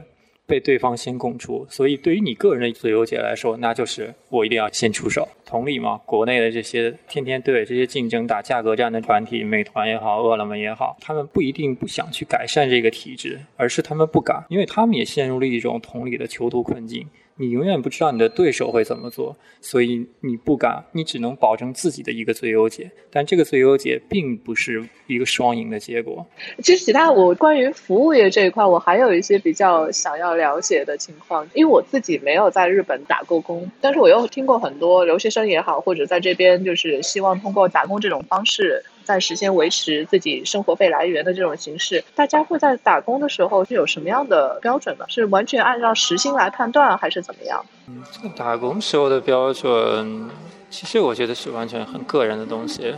[0.49, 5.27] 被对方先供出，所以对于你个人的自由解来说，那就是我一定要先出手。
[5.45, 17.07] 同理嘛，国内的这些天天对这些竞争打价格战的团体，美团也好，饿了么也好，他们不一定不想去改善这个体制，而是他们不敢，因为他们也陷入了一种同理的囚徒困境。
[17.41, 22.91] 你永远不知道你的对手会怎么做，所以你不敢，你只能保证自己的一个最优解。
[23.09, 26.27] 但这个最优解并不是一个双赢的结果。
[26.61, 38.83] 其实，其他我关于服务业这一块，我还有一些比较想要了解的情况，因为我自己没有在日本打过工，但是我又听过很多留学生也好，或者在这边就是希望通过打工这种方式。
[39.09, 45.05] 在实现维持自己生活费来源的这种形式，大家会在打工的时候是有什么样的标准呢？
[45.07, 47.65] 是完全按照时薪来判断，还是怎么样？
[47.87, 50.29] 嗯，这个打工时候的标准，
[50.69, 52.93] 其实我觉得是完全很个人的东西。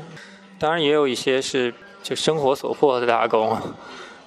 [0.59, 3.57] 当然，也有一些是就生活所迫的打工。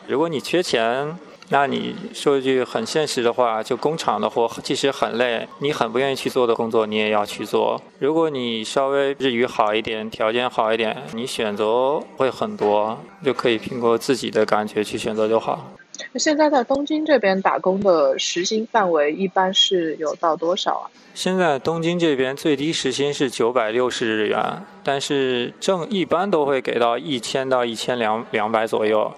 [0.07, 1.15] 如果你缺钱。
[1.51, 7.81] 那你说一句很现实的话，就工厂的活即使很累，你很不愿意去做的工作，你也要去做。
[7.99, 15.73] 如果你稍微日语好一点，条件好一点，你选择会很多，就可以凭过自己的感觉去选择就好。
[16.13, 20.91] 那现在在东京这边打工的时薪范围一般是有到多少啊？
[21.15, 29.13] 现在东京这边最低时薪是九百六十日元，但是正一般都会给到一千到一千两两百左右。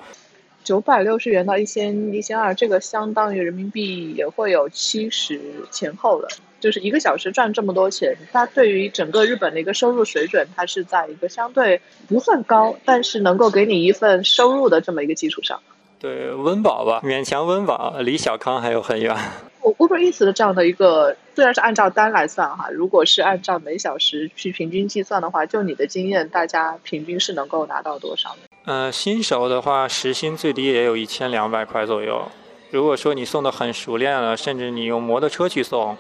[0.67, 5.41] 九百六十元到一千一千二，这个相当于人民币也会有七十
[5.71, 15.63] 前后了，就是一个小时赚这么多钱，它对于整个日本的一个收入水准，它是在一个相对不算高，但是能够给你一份收入的这么一个基础上。
[16.01, 19.17] 对，温饱吧，勉强温饱，离小康还有很远。
[19.63, 28.43] Uber Eats 的这样的一个，虽然是按照单来算哈，如果是按照每小时去平均计算的话，就你的经验，大家平均是能够拿到多少呢？
[28.67, 32.27] 呃，新手的话，时薪最低也有一千两百块左右。
[32.73, 35.97] 如果说你送的很熟练了，甚至你用摩托车去送，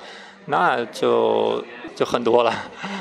[0.46, 1.64] 那就
[1.94, 2.52] 就很多了，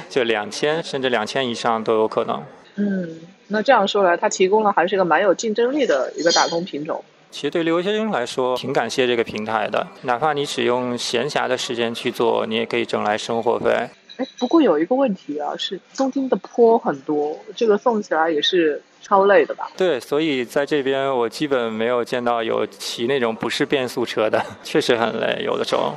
[0.08, 2.44] 就两千甚至两千以上都有可能。
[2.76, 7.04] 嗯，那这样说来，它提供了还是一个蛮有竞争力的一个打工品种。
[7.32, 9.88] 其实对留学生来说，挺感谢这个平台的。
[10.04, 13.72] 哪怕你只用闲暇的时间去做，你也可以挣来生活费。
[14.18, 19.70] 哎，不过有一个问题啊，是东京的坡很多，这个送起来也是超累的吧？
[19.78, 25.94] 对，所以在这边我基本没有见到有骑那种不是变速车的，确实很累，有的时候。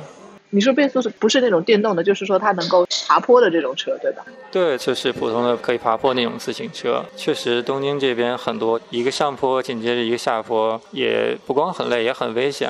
[0.51, 2.03] 你说变速是不是那种电动的？
[2.03, 4.23] 就是说它能够爬坡的这种车，对吧？
[4.51, 7.03] 对，就是普通的可以爬坡那种自行车。
[7.15, 12.69] 确实，东京这边很多一个上坡紧接着一个下坡，也不光很累，也很危险。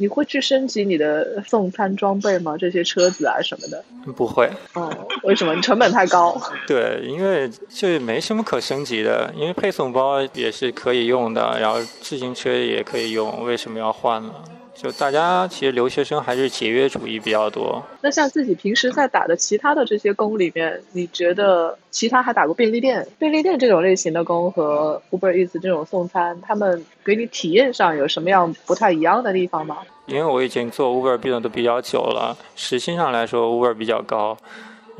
[0.00, 2.56] 你会去升级你的送餐装备吗？
[2.56, 3.84] 这些车子啊什么的？
[4.14, 4.50] 不会。
[4.72, 4.90] 哦，
[5.24, 5.54] 为什么？
[5.54, 6.40] 你成本太高。
[6.66, 14.32] 对，因为这没什么可升级的，因为配送包也是可以用的，然后自行车也可以用，为什么要换呢？
[14.74, 17.82] 就大家其实留学生还是节约主义比较多。
[18.00, 23.06] 那像自己平时在打的其他的这些工里面，你觉得其他还打过便利店？
[23.18, 29.78] 便利店这种类型的工和 Uber Eats 这种送餐，他们给你体验上有什么样不太一样的地方吗？
[30.06, 34.36] 因为我已经做 Uber 变得都比较久了，时薪上来说 Uber 比较高。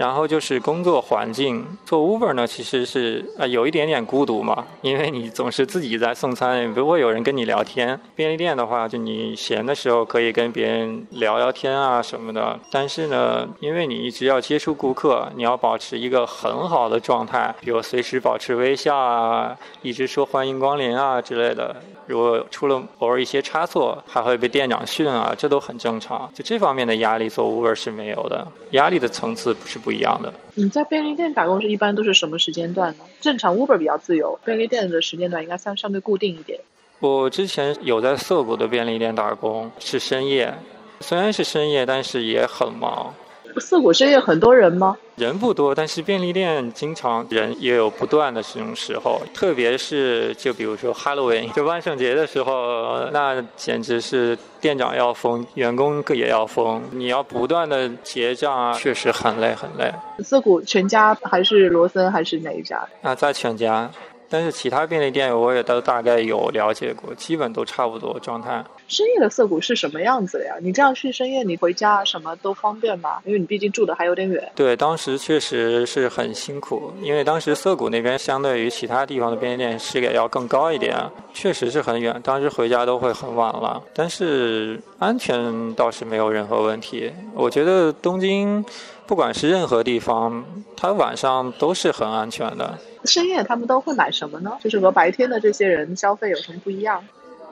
[0.01, 8.01] 然后就是工作环境，做 Uber 呢，其实是呃有一点点孤独嘛，因为你总是自己在送餐，也不会有人跟你聊天。
[8.17, 12.59] 便利店的话，就你闲的时候可以跟别人聊聊天啊什么的。
[12.71, 21.77] 但是呢，因为你一直要接触顾客，你要保持一个很好的状态，比如随时保持微笑啊，一直说欢迎光临啊之类的。
[22.07, 26.29] 如果出了偶尔一些差错，还会被店长训啊，这都很正常。
[26.35, 30.33] 就这方面的压力，做 Uber 是没有的，压力的层次不是不一样的。
[30.55, 33.05] 你在便利店打工是一般都是什么时间段呢？
[33.21, 36.61] 正常 Uber 比较自由，便利店的时间段应该相相对固定一点。
[37.01, 40.55] 我之前有在涩谷的便利店打工，是深夜，
[41.01, 43.15] 虽然是深夜，但是也很忙。
[43.59, 44.97] 涩谷深夜很多人吗？
[45.17, 59.93] 人不多，但是便利店经常人也有不断的这种时候，特别是就比如说 Halloween，就万圣节的时候，那简直是店长要疯，员工也要疯，你要不断的结账啊，确实很累很累。
[60.23, 62.87] 四谷全家还是罗森还是哪一家？
[63.03, 63.91] 啊，在全家。
[64.31, 68.65] 但是其他便利店我也都大概有了解过，基本都差不多状态。
[68.87, 70.55] 深夜的涩谷是什么样子的呀？
[70.63, 73.19] 你这样去深夜，你回家什么都方便吗？
[73.25, 74.51] 因为你毕竟住的还有点远。
[74.55, 80.97] 对，当时确实是很辛苦，因为当时涩谷那边相对于其他地方的便利店是也要更高一点，
[81.35, 83.83] 确实是很远，当时回家都会很晚了。
[83.93, 87.13] 但是安全倒是没有任何问题。
[87.35, 88.65] 我觉得东京
[89.07, 90.45] 不管是任何地方，
[90.77, 92.79] 它晚上都是很安全的。
[93.05, 94.59] 深夜他们都会买什么呢？
[94.63, 97.03] 就是和白天的这些人消费有什么不一样？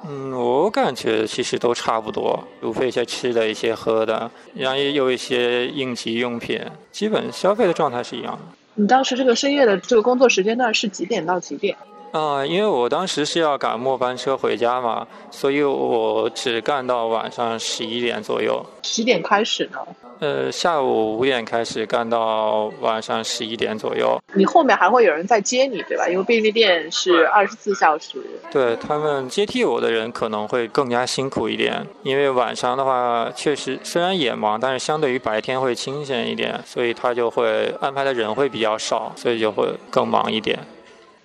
[0.06, 6.60] 嗯，我感觉其实都差不多，无非一些吃的、一些喝的，然后也有一些应急用品，
[6.92, 8.40] 基本消费的状态是一样的。
[8.74, 11.76] 你当时这个深夜的这个工作时间段是几点到几点？
[12.12, 18.64] 啊，因为我当时是要赶末班车回家嘛，所以我只干到晚上十一点左右。
[18.82, 19.78] 几点开始呢？
[20.20, 24.18] 呃，下午五点开始干到晚上十一点左右。
[24.34, 26.08] 你后面还会有人在接你，对吧？
[26.08, 28.18] 因为便利店是二十四小时。
[28.50, 40.58] 对他们接替我的人可能会更加辛苦一点，因为晚上的话确实虽然也忙，但是相对于白天会清闲一点，所以他就会安排的人会比较少，所以就会更忙一点。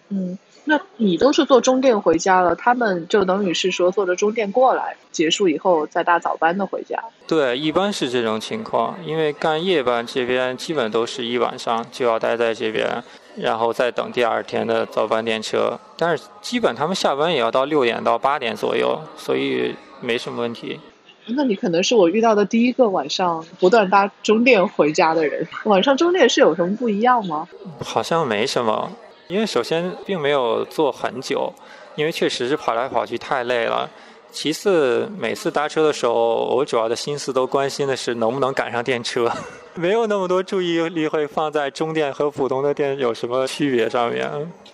[0.09, 0.37] 嗯。
[0.65, 6.97] 那你都是坐中电回家了，他们就等于是说坐着中电过来，结束以后再搭早班的回家。
[7.27, 13.03] 对，一般是这种情况，因为干夜班这边基本都是一晚上就要待在这边，
[13.35, 15.77] 然后再等第二天的早班电车。
[15.97, 20.79] 但是基本他们下班也要到六点到八点左右，所以没什么问题。
[21.25, 25.47] 那你可能是我遇到的第一个晚上不断搭中电回家的人。
[25.65, 27.47] 晚上中电是有什么不一样吗？
[27.79, 28.91] 好像没什么。
[29.27, 31.51] 因为首先并没有坐很久，
[31.95, 33.89] 因为确实是跑来跑去太累了。
[34.31, 39.31] 其次，每次搭车的时候，我主要的心思都关心的是能不能赶上电车，
[39.75, 44.27] 没有那么多注意力会放在中电和普通的电有什么区别上面。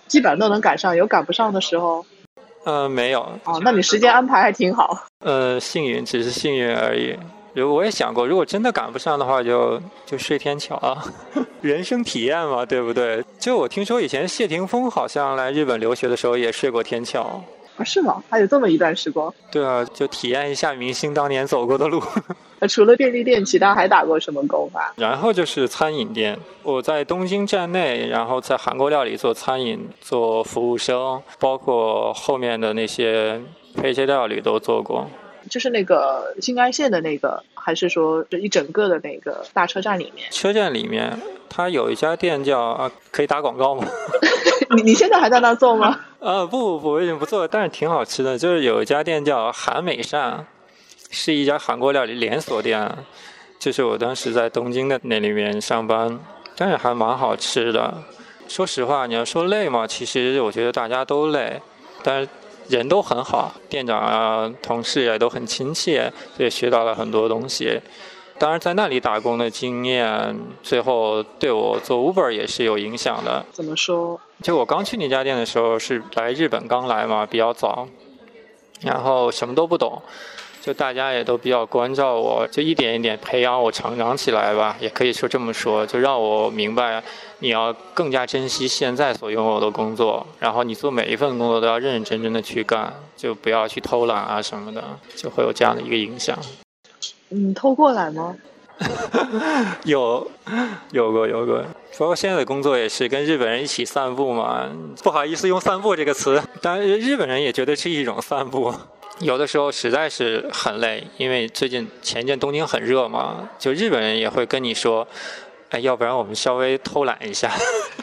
[0.08, 2.04] 基本上都能赶上，有赶不上的时候。
[2.64, 3.20] 呃，没有。
[3.44, 4.96] 哦，那你时间安排还挺好。
[5.24, 7.14] 呃，幸运，只是幸运而已。
[7.54, 11.02] 如我也想过，如果真的赶不上的话，就就睡天桥啊，
[11.60, 13.22] 人生体验嘛，对不对？
[13.38, 17.42] 就我听说以前谢霆锋好像来日本留学的时候也睡过天桥
[17.76, 18.22] 啊，是吗？
[18.28, 19.32] 还有这么一段时光？
[19.50, 22.00] 对啊，就体验一下明星当年走过的路。
[22.60, 24.92] 那 除了便利店，其他还打过什么工吧？
[24.96, 33.40] 然后就是餐饮店，我在东京站内，然后在韩国料理做餐饮，做服务生，包括后面的那些
[33.74, 35.08] 配菜料理都做过。
[35.50, 40.26] 就是那个新干线的那个，还是说这一整个的那个大车站里面？
[40.30, 41.20] 车站里面，
[41.50, 43.86] 它有一家店叫啊，可以打广告吗？
[44.76, 46.00] 你你现在还在那做吗？
[46.20, 48.38] 啊不不不，我已经不做了，但是挺好吃的。
[48.38, 50.46] 就是有一家店叫韩美善，
[51.10, 52.90] 是一家韩国料理连锁店。
[53.58, 56.18] 就是我当时在东京的那里面上班，
[56.56, 57.92] 但是还蛮好吃的。
[58.48, 61.60] 说实话，你要说累嘛，其实我觉得大家都累，
[62.02, 62.28] 但是。
[62.70, 67.80] 人都很好，店长啊、同事也都很亲切，也学到了很多东西。
[68.38, 73.44] 当然，在那里打工的经验，最后对我做 Uber 也是有影响的。
[73.52, 74.18] 怎么说？
[74.42, 77.86] 就我刚去那家店的时候，是来日本刚来嘛，比较早，
[78.80, 80.00] 然后什么都不懂。
[80.60, 87.02] 就大家也都比较关照我，就一点一点培养我成长起来吧，也可以说这么说，就让我明白
[87.38, 94.84] 你要更加珍惜现在所拥有的工作，然后你做每一份工作都要认认真真的去干，就不要去偷懒啊什么的，
[95.16, 96.38] 就会有这样的一个影响。
[97.30, 98.36] 你偷过懒吗？
[99.84, 100.30] 有，
[100.90, 101.62] 有过有过，
[101.98, 104.68] 包括现在的工作也是跟日本人一起散步嘛，
[105.02, 108.74] 不好意思用散步这个词，但日本人也觉得是一种散步。
[109.20, 115.06] 有的时候实在是很累，因为最近前一阵东京很热嘛，就日本人也会跟你说，
[115.68, 117.52] 哎，要不然我们稍微偷懒一下。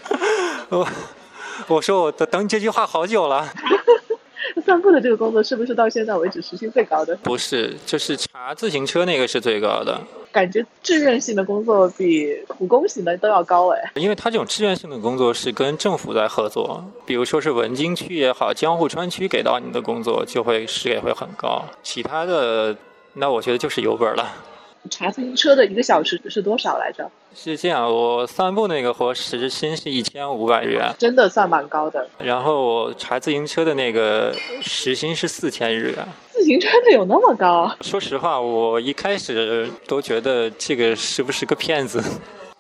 [0.70, 0.88] 我
[1.68, 3.51] 我说我等等这句话好久了。
[4.68, 7.15] 散步的这个工作是不是到现在为止时薪最高的？
[7.24, 9.97] 不是，就是查自行车那个是最高的。
[10.30, 13.91] 感觉志愿性的工作比普工型的都要高哎。
[13.95, 21.63] 因为他这种志愿性的工作是跟政府在合作，比如说是文京区也好，江户川区给到你的工作就会是也会很高。
[21.82, 22.76] 其他的，
[23.13, 24.36] 那我觉得就是有本了。
[24.89, 27.09] 查自行车的一个小时是多少来着？
[27.35, 32.07] 是这样，我散步那个活时薪是一千五百日元，真的算蛮高的。
[32.17, 36.07] 然后我查自行车的那个时薪是四千日元。
[36.31, 37.71] 自行车的有那么高？
[37.81, 42.01] 说实话，我一开始都觉得这个是不是个骗子，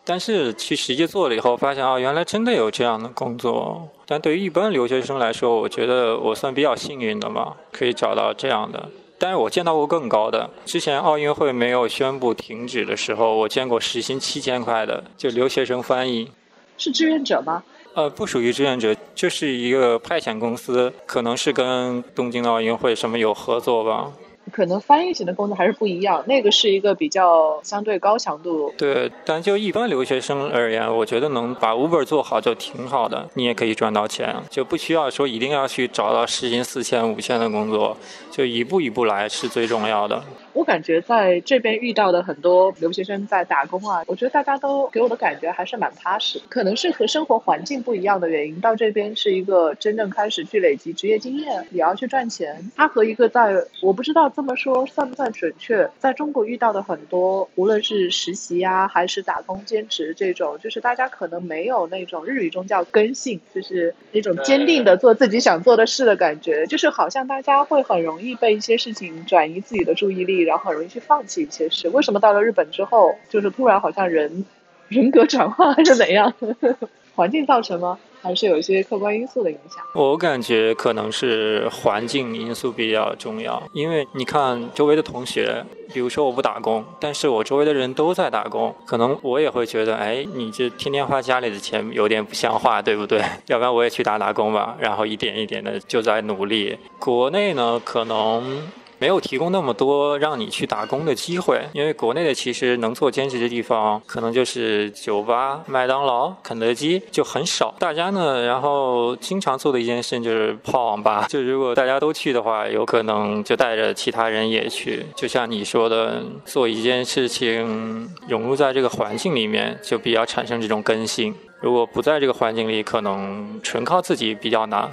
[0.03, 3.87] 但是去实际做了以后，发现啊，原来真的有这样的工作。
[4.05, 8.89] 但对于一般留学生来说，我觉得我算比较幸运的嘛，可以找到这样的。
[9.19, 10.49] 但是我见到过更高的。
[10.65, 16.29] 之前奥运会没有宣布停止的时候，我见过时薪七千块的，就留学生翻译。
[16.77, 17.63] 是志愿者吗？
[17.95, 24.11] 呃，不属于志愿者，就是一个派遣公司，可能是跟东京奥运会什么有合作吧。
[24.51, 28.73] 可能翻译型的工作还是不一样，那个是一个比较相对高强度。
[28.77, 37.97] 对，但就一般留学生而言，我觉得能把 Uber 做好就挺好的，你也可以赚到钱，就不需要说一定要去找到时薪四千、五千的工作，
[38.31, 40.23] 就一步一步来是最重要的。
[40.57, 46.41] 我感觉在这边遇到的很多留学生在打工啊，我觉得大家都给我的感觉还是蛮踏实。
[46.49, 52.71] 可能是和生活环境不一样的原因，到这边是一个真正开始去累积职业经验，也要去赚钱。
[52.75, 53.53] 它和一个在
[53.83, 70.46] 我不知道这么说算不算准确，在中国遇到的很多，无论是实习呀，还是打工兼职这种，就是大家可能没有那种日语中叫根性，就是那种坚定的做自己想做的事的感觉，就是好像大家会很容易被一些事情转移自己的注意力。
[70.47, 71.87] 然后很容易去放弃一些事。
[71.89, 74.45] 为什么到了日本之后，就是突然好像人
[74.87, 76.33] 人格转换还是怎样？
[77.15, 77.97] 环境造成吗？
[78.21, 79.83] 还是有一些客观因素的影响？
[79.93, 83.61] 我感觉可能是环境因素比较重要。
[83.73, 93.19] 因为你看周围的同学，比如说我不打工，但是我周围的人都在打工，可能我也会觉得，哎，你这天天花家里的钱有点不像话，对不对？
[93.47, 94.75] 要不然我也去打打工吧。
[94.79, 96.77] 然后一点一点的就在努力。
[96.99, 98.67] 国内呢，可能。
[98.99, 107.73] 没有提供那么多让你去打工的机会，因为国内的其实能做兼职的地方，可能就是酒吧、麦当劳、肯德基就很少。
[107.79, 111.25] 大家呢，然后经常做的一件事就是泡网吧。
[111.29, 115.05] 就如果大家都去的话，有可能就带着其他人也去。
[115.15, 121.33] 就像你说的，做一件事情融入在这个环境里面，就比较产生这种根性。
[121.59, 124.89] 如果不在这个环境里，可能纯靠自己比较难。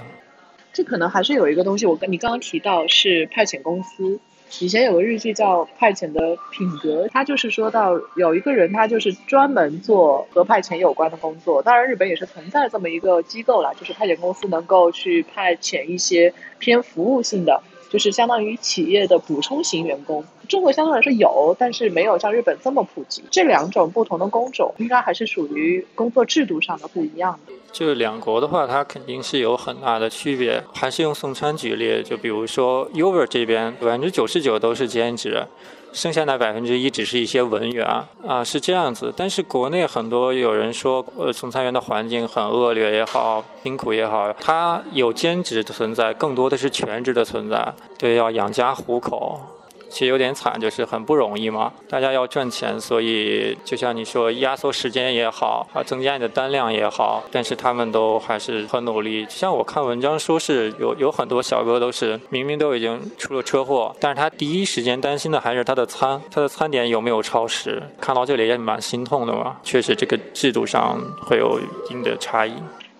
[0.74, 4.20] 这可能还是有一个东西，我跟你刚刚提到是派遣公司。
[4.60, 11.62] 以前有个日记叫《派遣的品格》，他就是说到有一个人，他就是专门做和派遣有关的工作。
[11.62, 17.62] 当然，日本也是存在这么一个机构啦，就是派遣公司能够去派遣一些偏服务性的，
[17.94, 20.24] 就是相当于企业的补充型员工。
[20.48, 23.22] 中国相对来说有，但是没有像日本这么普及。
[23.30, 27.52] 这两种不同的工种，应该还是属于工作制度上的不一样的。
[27.70, 30.60] 就两国的话，它肯定是有很大的区别。
[30.72, 35.46] 还是用送餐举例，就比如说 Uber 这边百分之九十九都是兼职，
[35.94, 37.86] 剩下那百分之一只是一些文员
[38.26, 39.14] 啊，是这样子。
[39.16, 49.40] 但是国内很多有人说，呃，送餐员的环境很恶劣也好，辛苦也好，他有兼职的存在，更多的是全职的存在，对，要养家糊口。
[49.94, 51.72] 其实有点惨，就是很不容易嘛。
[51.88, 59.24] 大家要赚钱，所以就像你说，压缩时间也好，啊，增加你的单量也好，但是他们都还是很努力。
[59.30, 67.80] 像我看文章说是有有很多小哥都是明明都已经出了车祸，但是他第一时间担心的还是他的餐，他的餐点有没有超时。
[68.00, 69.58] 看到这里也蛮心痛的嘛。
[69.62, 72.52] 确实，这个制度上会有一定的差异。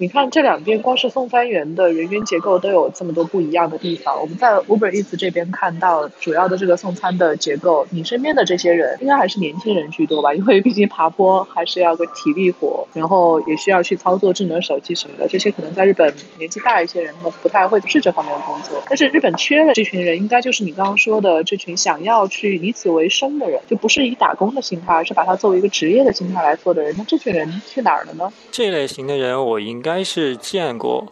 [0.05, 4.21] 你看这两边，光是送餐员的人员结构都有这么多不一样的地方。
[4.21, 10.35] 我们在 Uber Eats 这边看到主要的这个送餐的结构，你身边的这些人应该还是年轻人居多吧？
[10.35, 15.27] 因为毕竟爬坡还是要个体力活，然后也需要去操作智能手机什么的。
[15.27, 18.83] 这些可能在日本年纪大一些人，他们不太会是这方面的工作。
[18.87, 26.95] 但是日本缺的这群人，应该就是你刚刚说的这群想要去以此为生的人，就不是以打工的心态，而是把它作为一个职业的心态来做的人。
[26.99, 28.31] 那这群人去哪儿了呢？
[28.51, 29.85] 这类型的人，我应。
[29.85, 31.07] 该还是见过。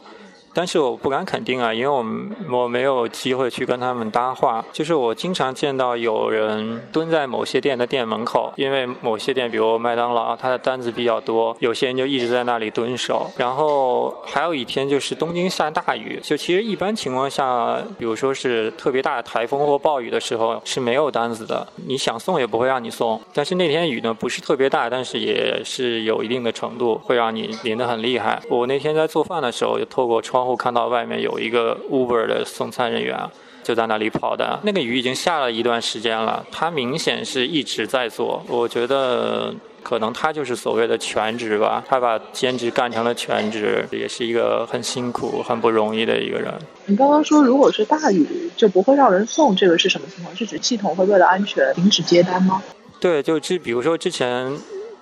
[0.55, 4.65] 但是我不敢肯定啊，因为我们我没有机会去跟他们搭话。
[4.73, 13.31] 就是我经常见到有人蹲在某些店的店门口，因为某些店，比如麦当劳，它的单子比较多，有些人就一直在那里蹲守。
[13.37, 23.19] 然后还有一天就是东京下大雨，就其实一般情况下，比如说是特别大的台风或暴雨的时候是没有单子的，你想送也不会让你送。
[23.33, 28.43] 但是那天雨呢不是特别大，但是也是有一定的程度，会让你淋得很厉害。
[28.49, 30.42] 我那天在做饭的时候，就透过窗。
[30.43, 33.17] 然后看到外面有一个 Uber 的送餐人员
[33.63, 38.43] 就在那里跑的，那个雨已经下了一段时间了，他明显是一直在做。
[38.49, 46.53] 我觉得可能他就是所谓的全职吧，他把兼职干成了全职，也是一个很辛苦、很不容易的一个人。
[46.87, 48.27] 你刚刚说如果是大雨
[48.57, 50.35] 就不会让人送，这个是什么情况？
[50.35, 52.61] 是指系统会为了安全停止接单吗？
[52.99, 54.53] 对，就之比如说之前。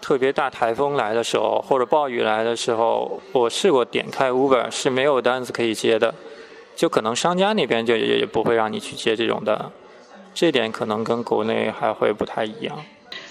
[0.01, 6.15] 特别大台风来的时候，或者暴雨来的时候，我试过点开 Uber 是没有单子可以接的，
[6.75, 9.71] 就可能商家那边就也也不会让你去接这种的，
[10.35, 12.77] 这点可能跟国内还会不太一样。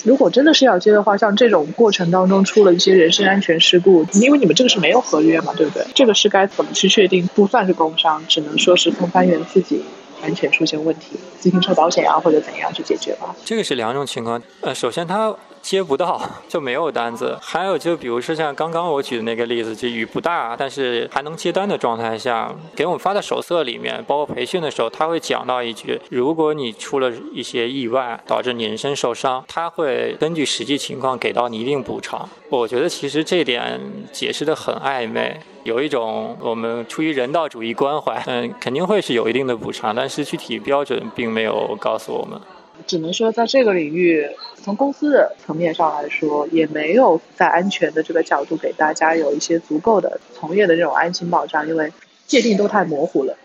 [0.03, 5.85] 如果真的是要接的话，像这种过程当中出了一些人身安全事故，因为你们这个是没有合约嘛，对不对？
[5.95, 7.27] 这个是该怎么去确定？
[7.35, 9.83] 不算是工伤，只能说是送餐员自己。
[10.21, 13.33] 安全出现问题，自行车保险啊或者怎样去解决吧？
[13.45, 14.41] 这个是两种情况。
[14.59, 17.37] 呃，首先它接不到， 就没有单子。
[17.41, 32.27] 还有就比如说像刚刚我举的那个例子，就雨不大，但是还能接单的状态下，给我们发的手册里面，包括培训的时候，他会讲到一句：如果你出了一些意外，导致你人身受伤，他会根据实际情况给到你一定补偿。
[32.49, 33.79] 我觉得其实这点
[34.11, 35.39] 解释的很暧昧。
[35.65, 42.39] 有一种我们出于人道主义关怀， 嗯，肯定会是有一定的补偿，但是具体标准并没有告诉我们。
[42.87, 44.25] 只能说在这个领域，
[44.59, 51.91] 从公司的层面上来说，也没有在安全的这个角度给大家有一些足够的从业的这种安心保障，因为
[52.27, 53.35] 界定都太模糊了。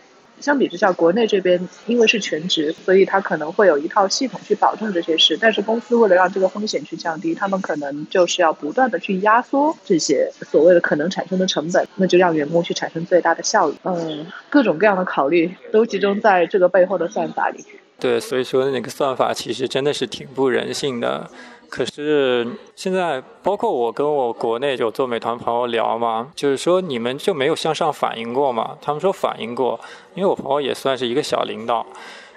[0.40, 5.38] 相比之下，国内这边因为是全职，所以它可能会有一套系统去保证这些事。
[5.40, 13.74] 但是公司为了让这个风险去降低，他们可能就是要不断的去压缩这些所谓的可能产生的成本，那就让员工去产生最大的效益。
[13.84, 17.64] 嗯，各种各样的考虑都集中在这个背后的算法里。
[17.98, 21.30] 对，所以说那个算法其实真的是挺不人性的。
[21.70, 28.76] 可是现在，包括我跟我国内就做美团朋友聊嘛，就是说你们就没有向上反映过嘛？
[28.80, 29.80] 他们说反映过，
[30.14, 31.84] 因为我朋友也算是一个小领导，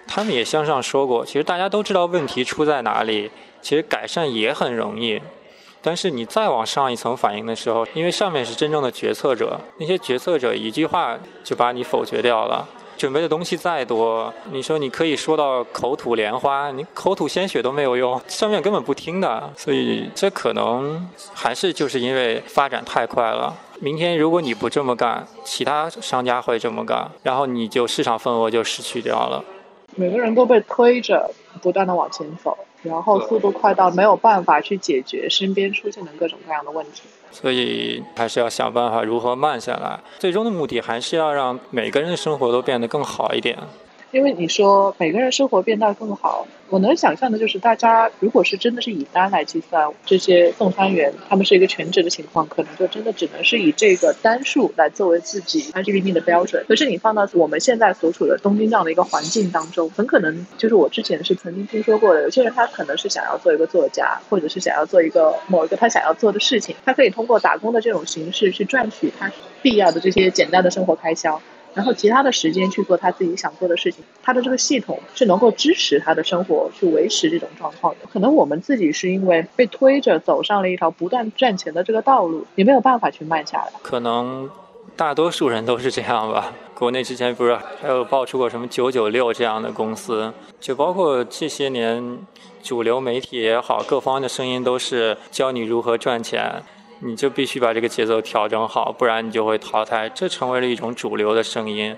[0.08, 1.24] 他们也向上说过。
[1.24, 3.30] 其实大家都知道问题出在哪里，
[3.62, 5.22] 其实改善也很容易。
[5.84, 12.68] 但是你再往上一层反映的时候，因为上面是真正的决策者，那些决策者一句话就把你否决掉了。
[12.98, 19.54] 准备的东西再多，你说你可以说到口吐莲花，你口吐鲜血都没有用，上面根本不听的。
[19.56, 23.56] 所以这可能还是就是因为发展太快了。
[23.80, 29.46] 明天如果你不这么干，其他商家会这么干，然后你就市场份额就失去掉了。
[29.96, 31.30] 每个人都被推着
[31.62, 37.04] 不断的往前走，然后速度快到没有办法去解决身边出现的各种各样的问题。
[37.32, 43.58] 所以还是要想办法如何慢下来，最终的目的还是要让每个人的生活都变得更好一点。
[44.12, 56.66] 因为你说每个人生活变得更好，我能想象的就是大家如果是真的是以单来计算，这些送餐员他们是一个全职的情况，可能就真的只能是以这个单数来作为自己 GDP 的标准。
[56.68, 71.42] 可是你放到我们现在所处的东京这样的一个环境当中，很可能就是我之前是曾经听说过的，有些人他可能是想要做一个作家，或者是想要做一个某一个他想要做的事情，他可以通过打工的这种形式去赚取他必要的这些简单的生活开销。
[71.78, 78.08] 然后其他的时间去做他自己想做的事情，他的这个系统是能够支持他的生活去维持这种状况的。
[78.12, 83.72] 可能我们自己是因为被推着走上了一条不断赚钱的这个道路，也没有办法去慢下来。
[83.84, 84.50] 可能
[84.96, 86.52] 大多数人都是这样吧。
[86.74, 92.18] 国内之前不是还有爆出过什么九九六这样的公司，就包括这些年
[92.64, 96.64] 主流媒体也好，各方的声音都是教你如何赚钱。
[97.00, 100.10] 你就必须把这个节奏调整好，不然你就会淘汰。
[100.10, 101.96] 这成为了一种主流的声音。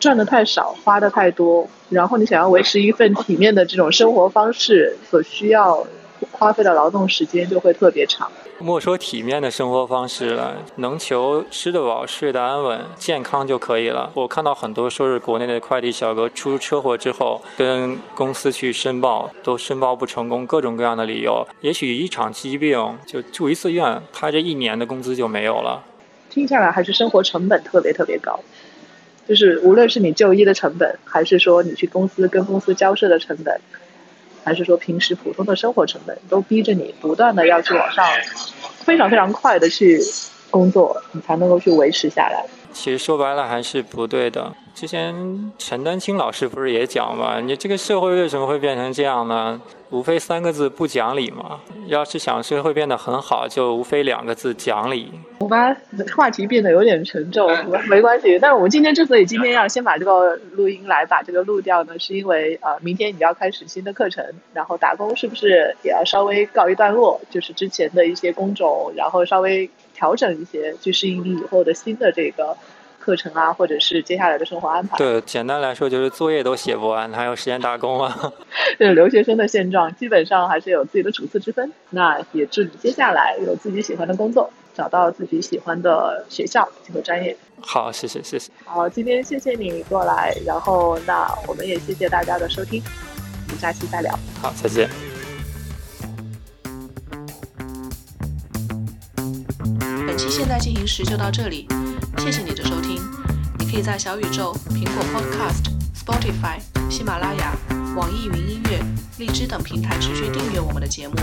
[0.00, 5.86] 赚的太少，花的太多，然后你想要维持一份体面的这种生活方式，所需要
[6.32, 8.30] 花费的劳动时间就会特别长。
[8.62, 14.08] 莫说体面的生活方式了，能求吃得饱、睡得安稳、健康就可以了。
[14.14, 21.44] 我看到很多说是国内的快递小哥出车祸之后，跟公司去申报，都申报不成功，各种各样的理由。
[21.60, 25.82] 也许一场疾病就住一次院，他这一年的工资就没有了。
[26.30, 28.38] 听下来还是生活成本特别特别高，
[29.28, 33.60] 就是无论是你就医的成本，还是说你去公司跟公司交涉的成本。
[34.44, 38.04] 还是说平时普通的生活成本都逼着你不断的要去往上，
[38.84, 40.00] 非常非常快的去
[40.50, 42.44] 工作，你才能够去维持下来。
[42.72, 44.52] 其实说白了还是不对的。
[44.74, 49.60] 之前陈丹青老师不是也讲嘛，你这个社会为什么会变成这样呢？
[49.90, 51.60] 无非三个字不讲理嘛。
[51.86, 55.12] 要是想社会变得很好，就无非两个字讲理。
[55.40, 55.76] 我把
[56.16, 57.46] 话题变得有点沉重，
[57.90, 58.38] 没关系。
[58.38, 67.20] 但是我们今天之所以今天要先把这个录音来把这个录掉呢，是因为呃，明天你要开始新的课程，然后打工是不是也要稍微告一段落？
[67.28, 69.68] 就是之前的一些工种，然后稍微
[70.02, 72.56] 调整一些，去适应你以后的新的这个。
[73.04, 74.96] 课程啊，或者是接下来的生活安排。
[74.96, 78.32] 对，简单来说就是作业都写不完，还有时间打工啊？
[78.78, 81.68] 对，留学生的现状基本上还是有自己的主次之分。
[81.90, 87.36] 那也祝你接下来有自己喜欢的工作，找到自己喜欢的学校和专业。
[87.60, 88.52] 好，谢谢，谢谢。
[88.64, 92.80] 好，今天谢谢你过来，然后那我们也谢谢大家的收听，
[93.48, 94.16] 我们下期再聊。
[94.40, 95.11] 好，再见。
[100.22, 101.66] 期现在进行时就到这里。
[102.18, 103.02] 谢谢你的收听，
[103.58, 105.64] 你可以在小宇宙、苹果 Podcast、
[105.98, 107.56] Spotify、喜马拉雅、
[107.96, 108.80] 网易云音乐、
[109.18, 111.14] 荔枝等平台持续订阅我们的节目，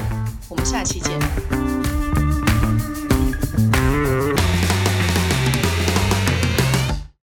[0.49, 1.17] 我们下期见。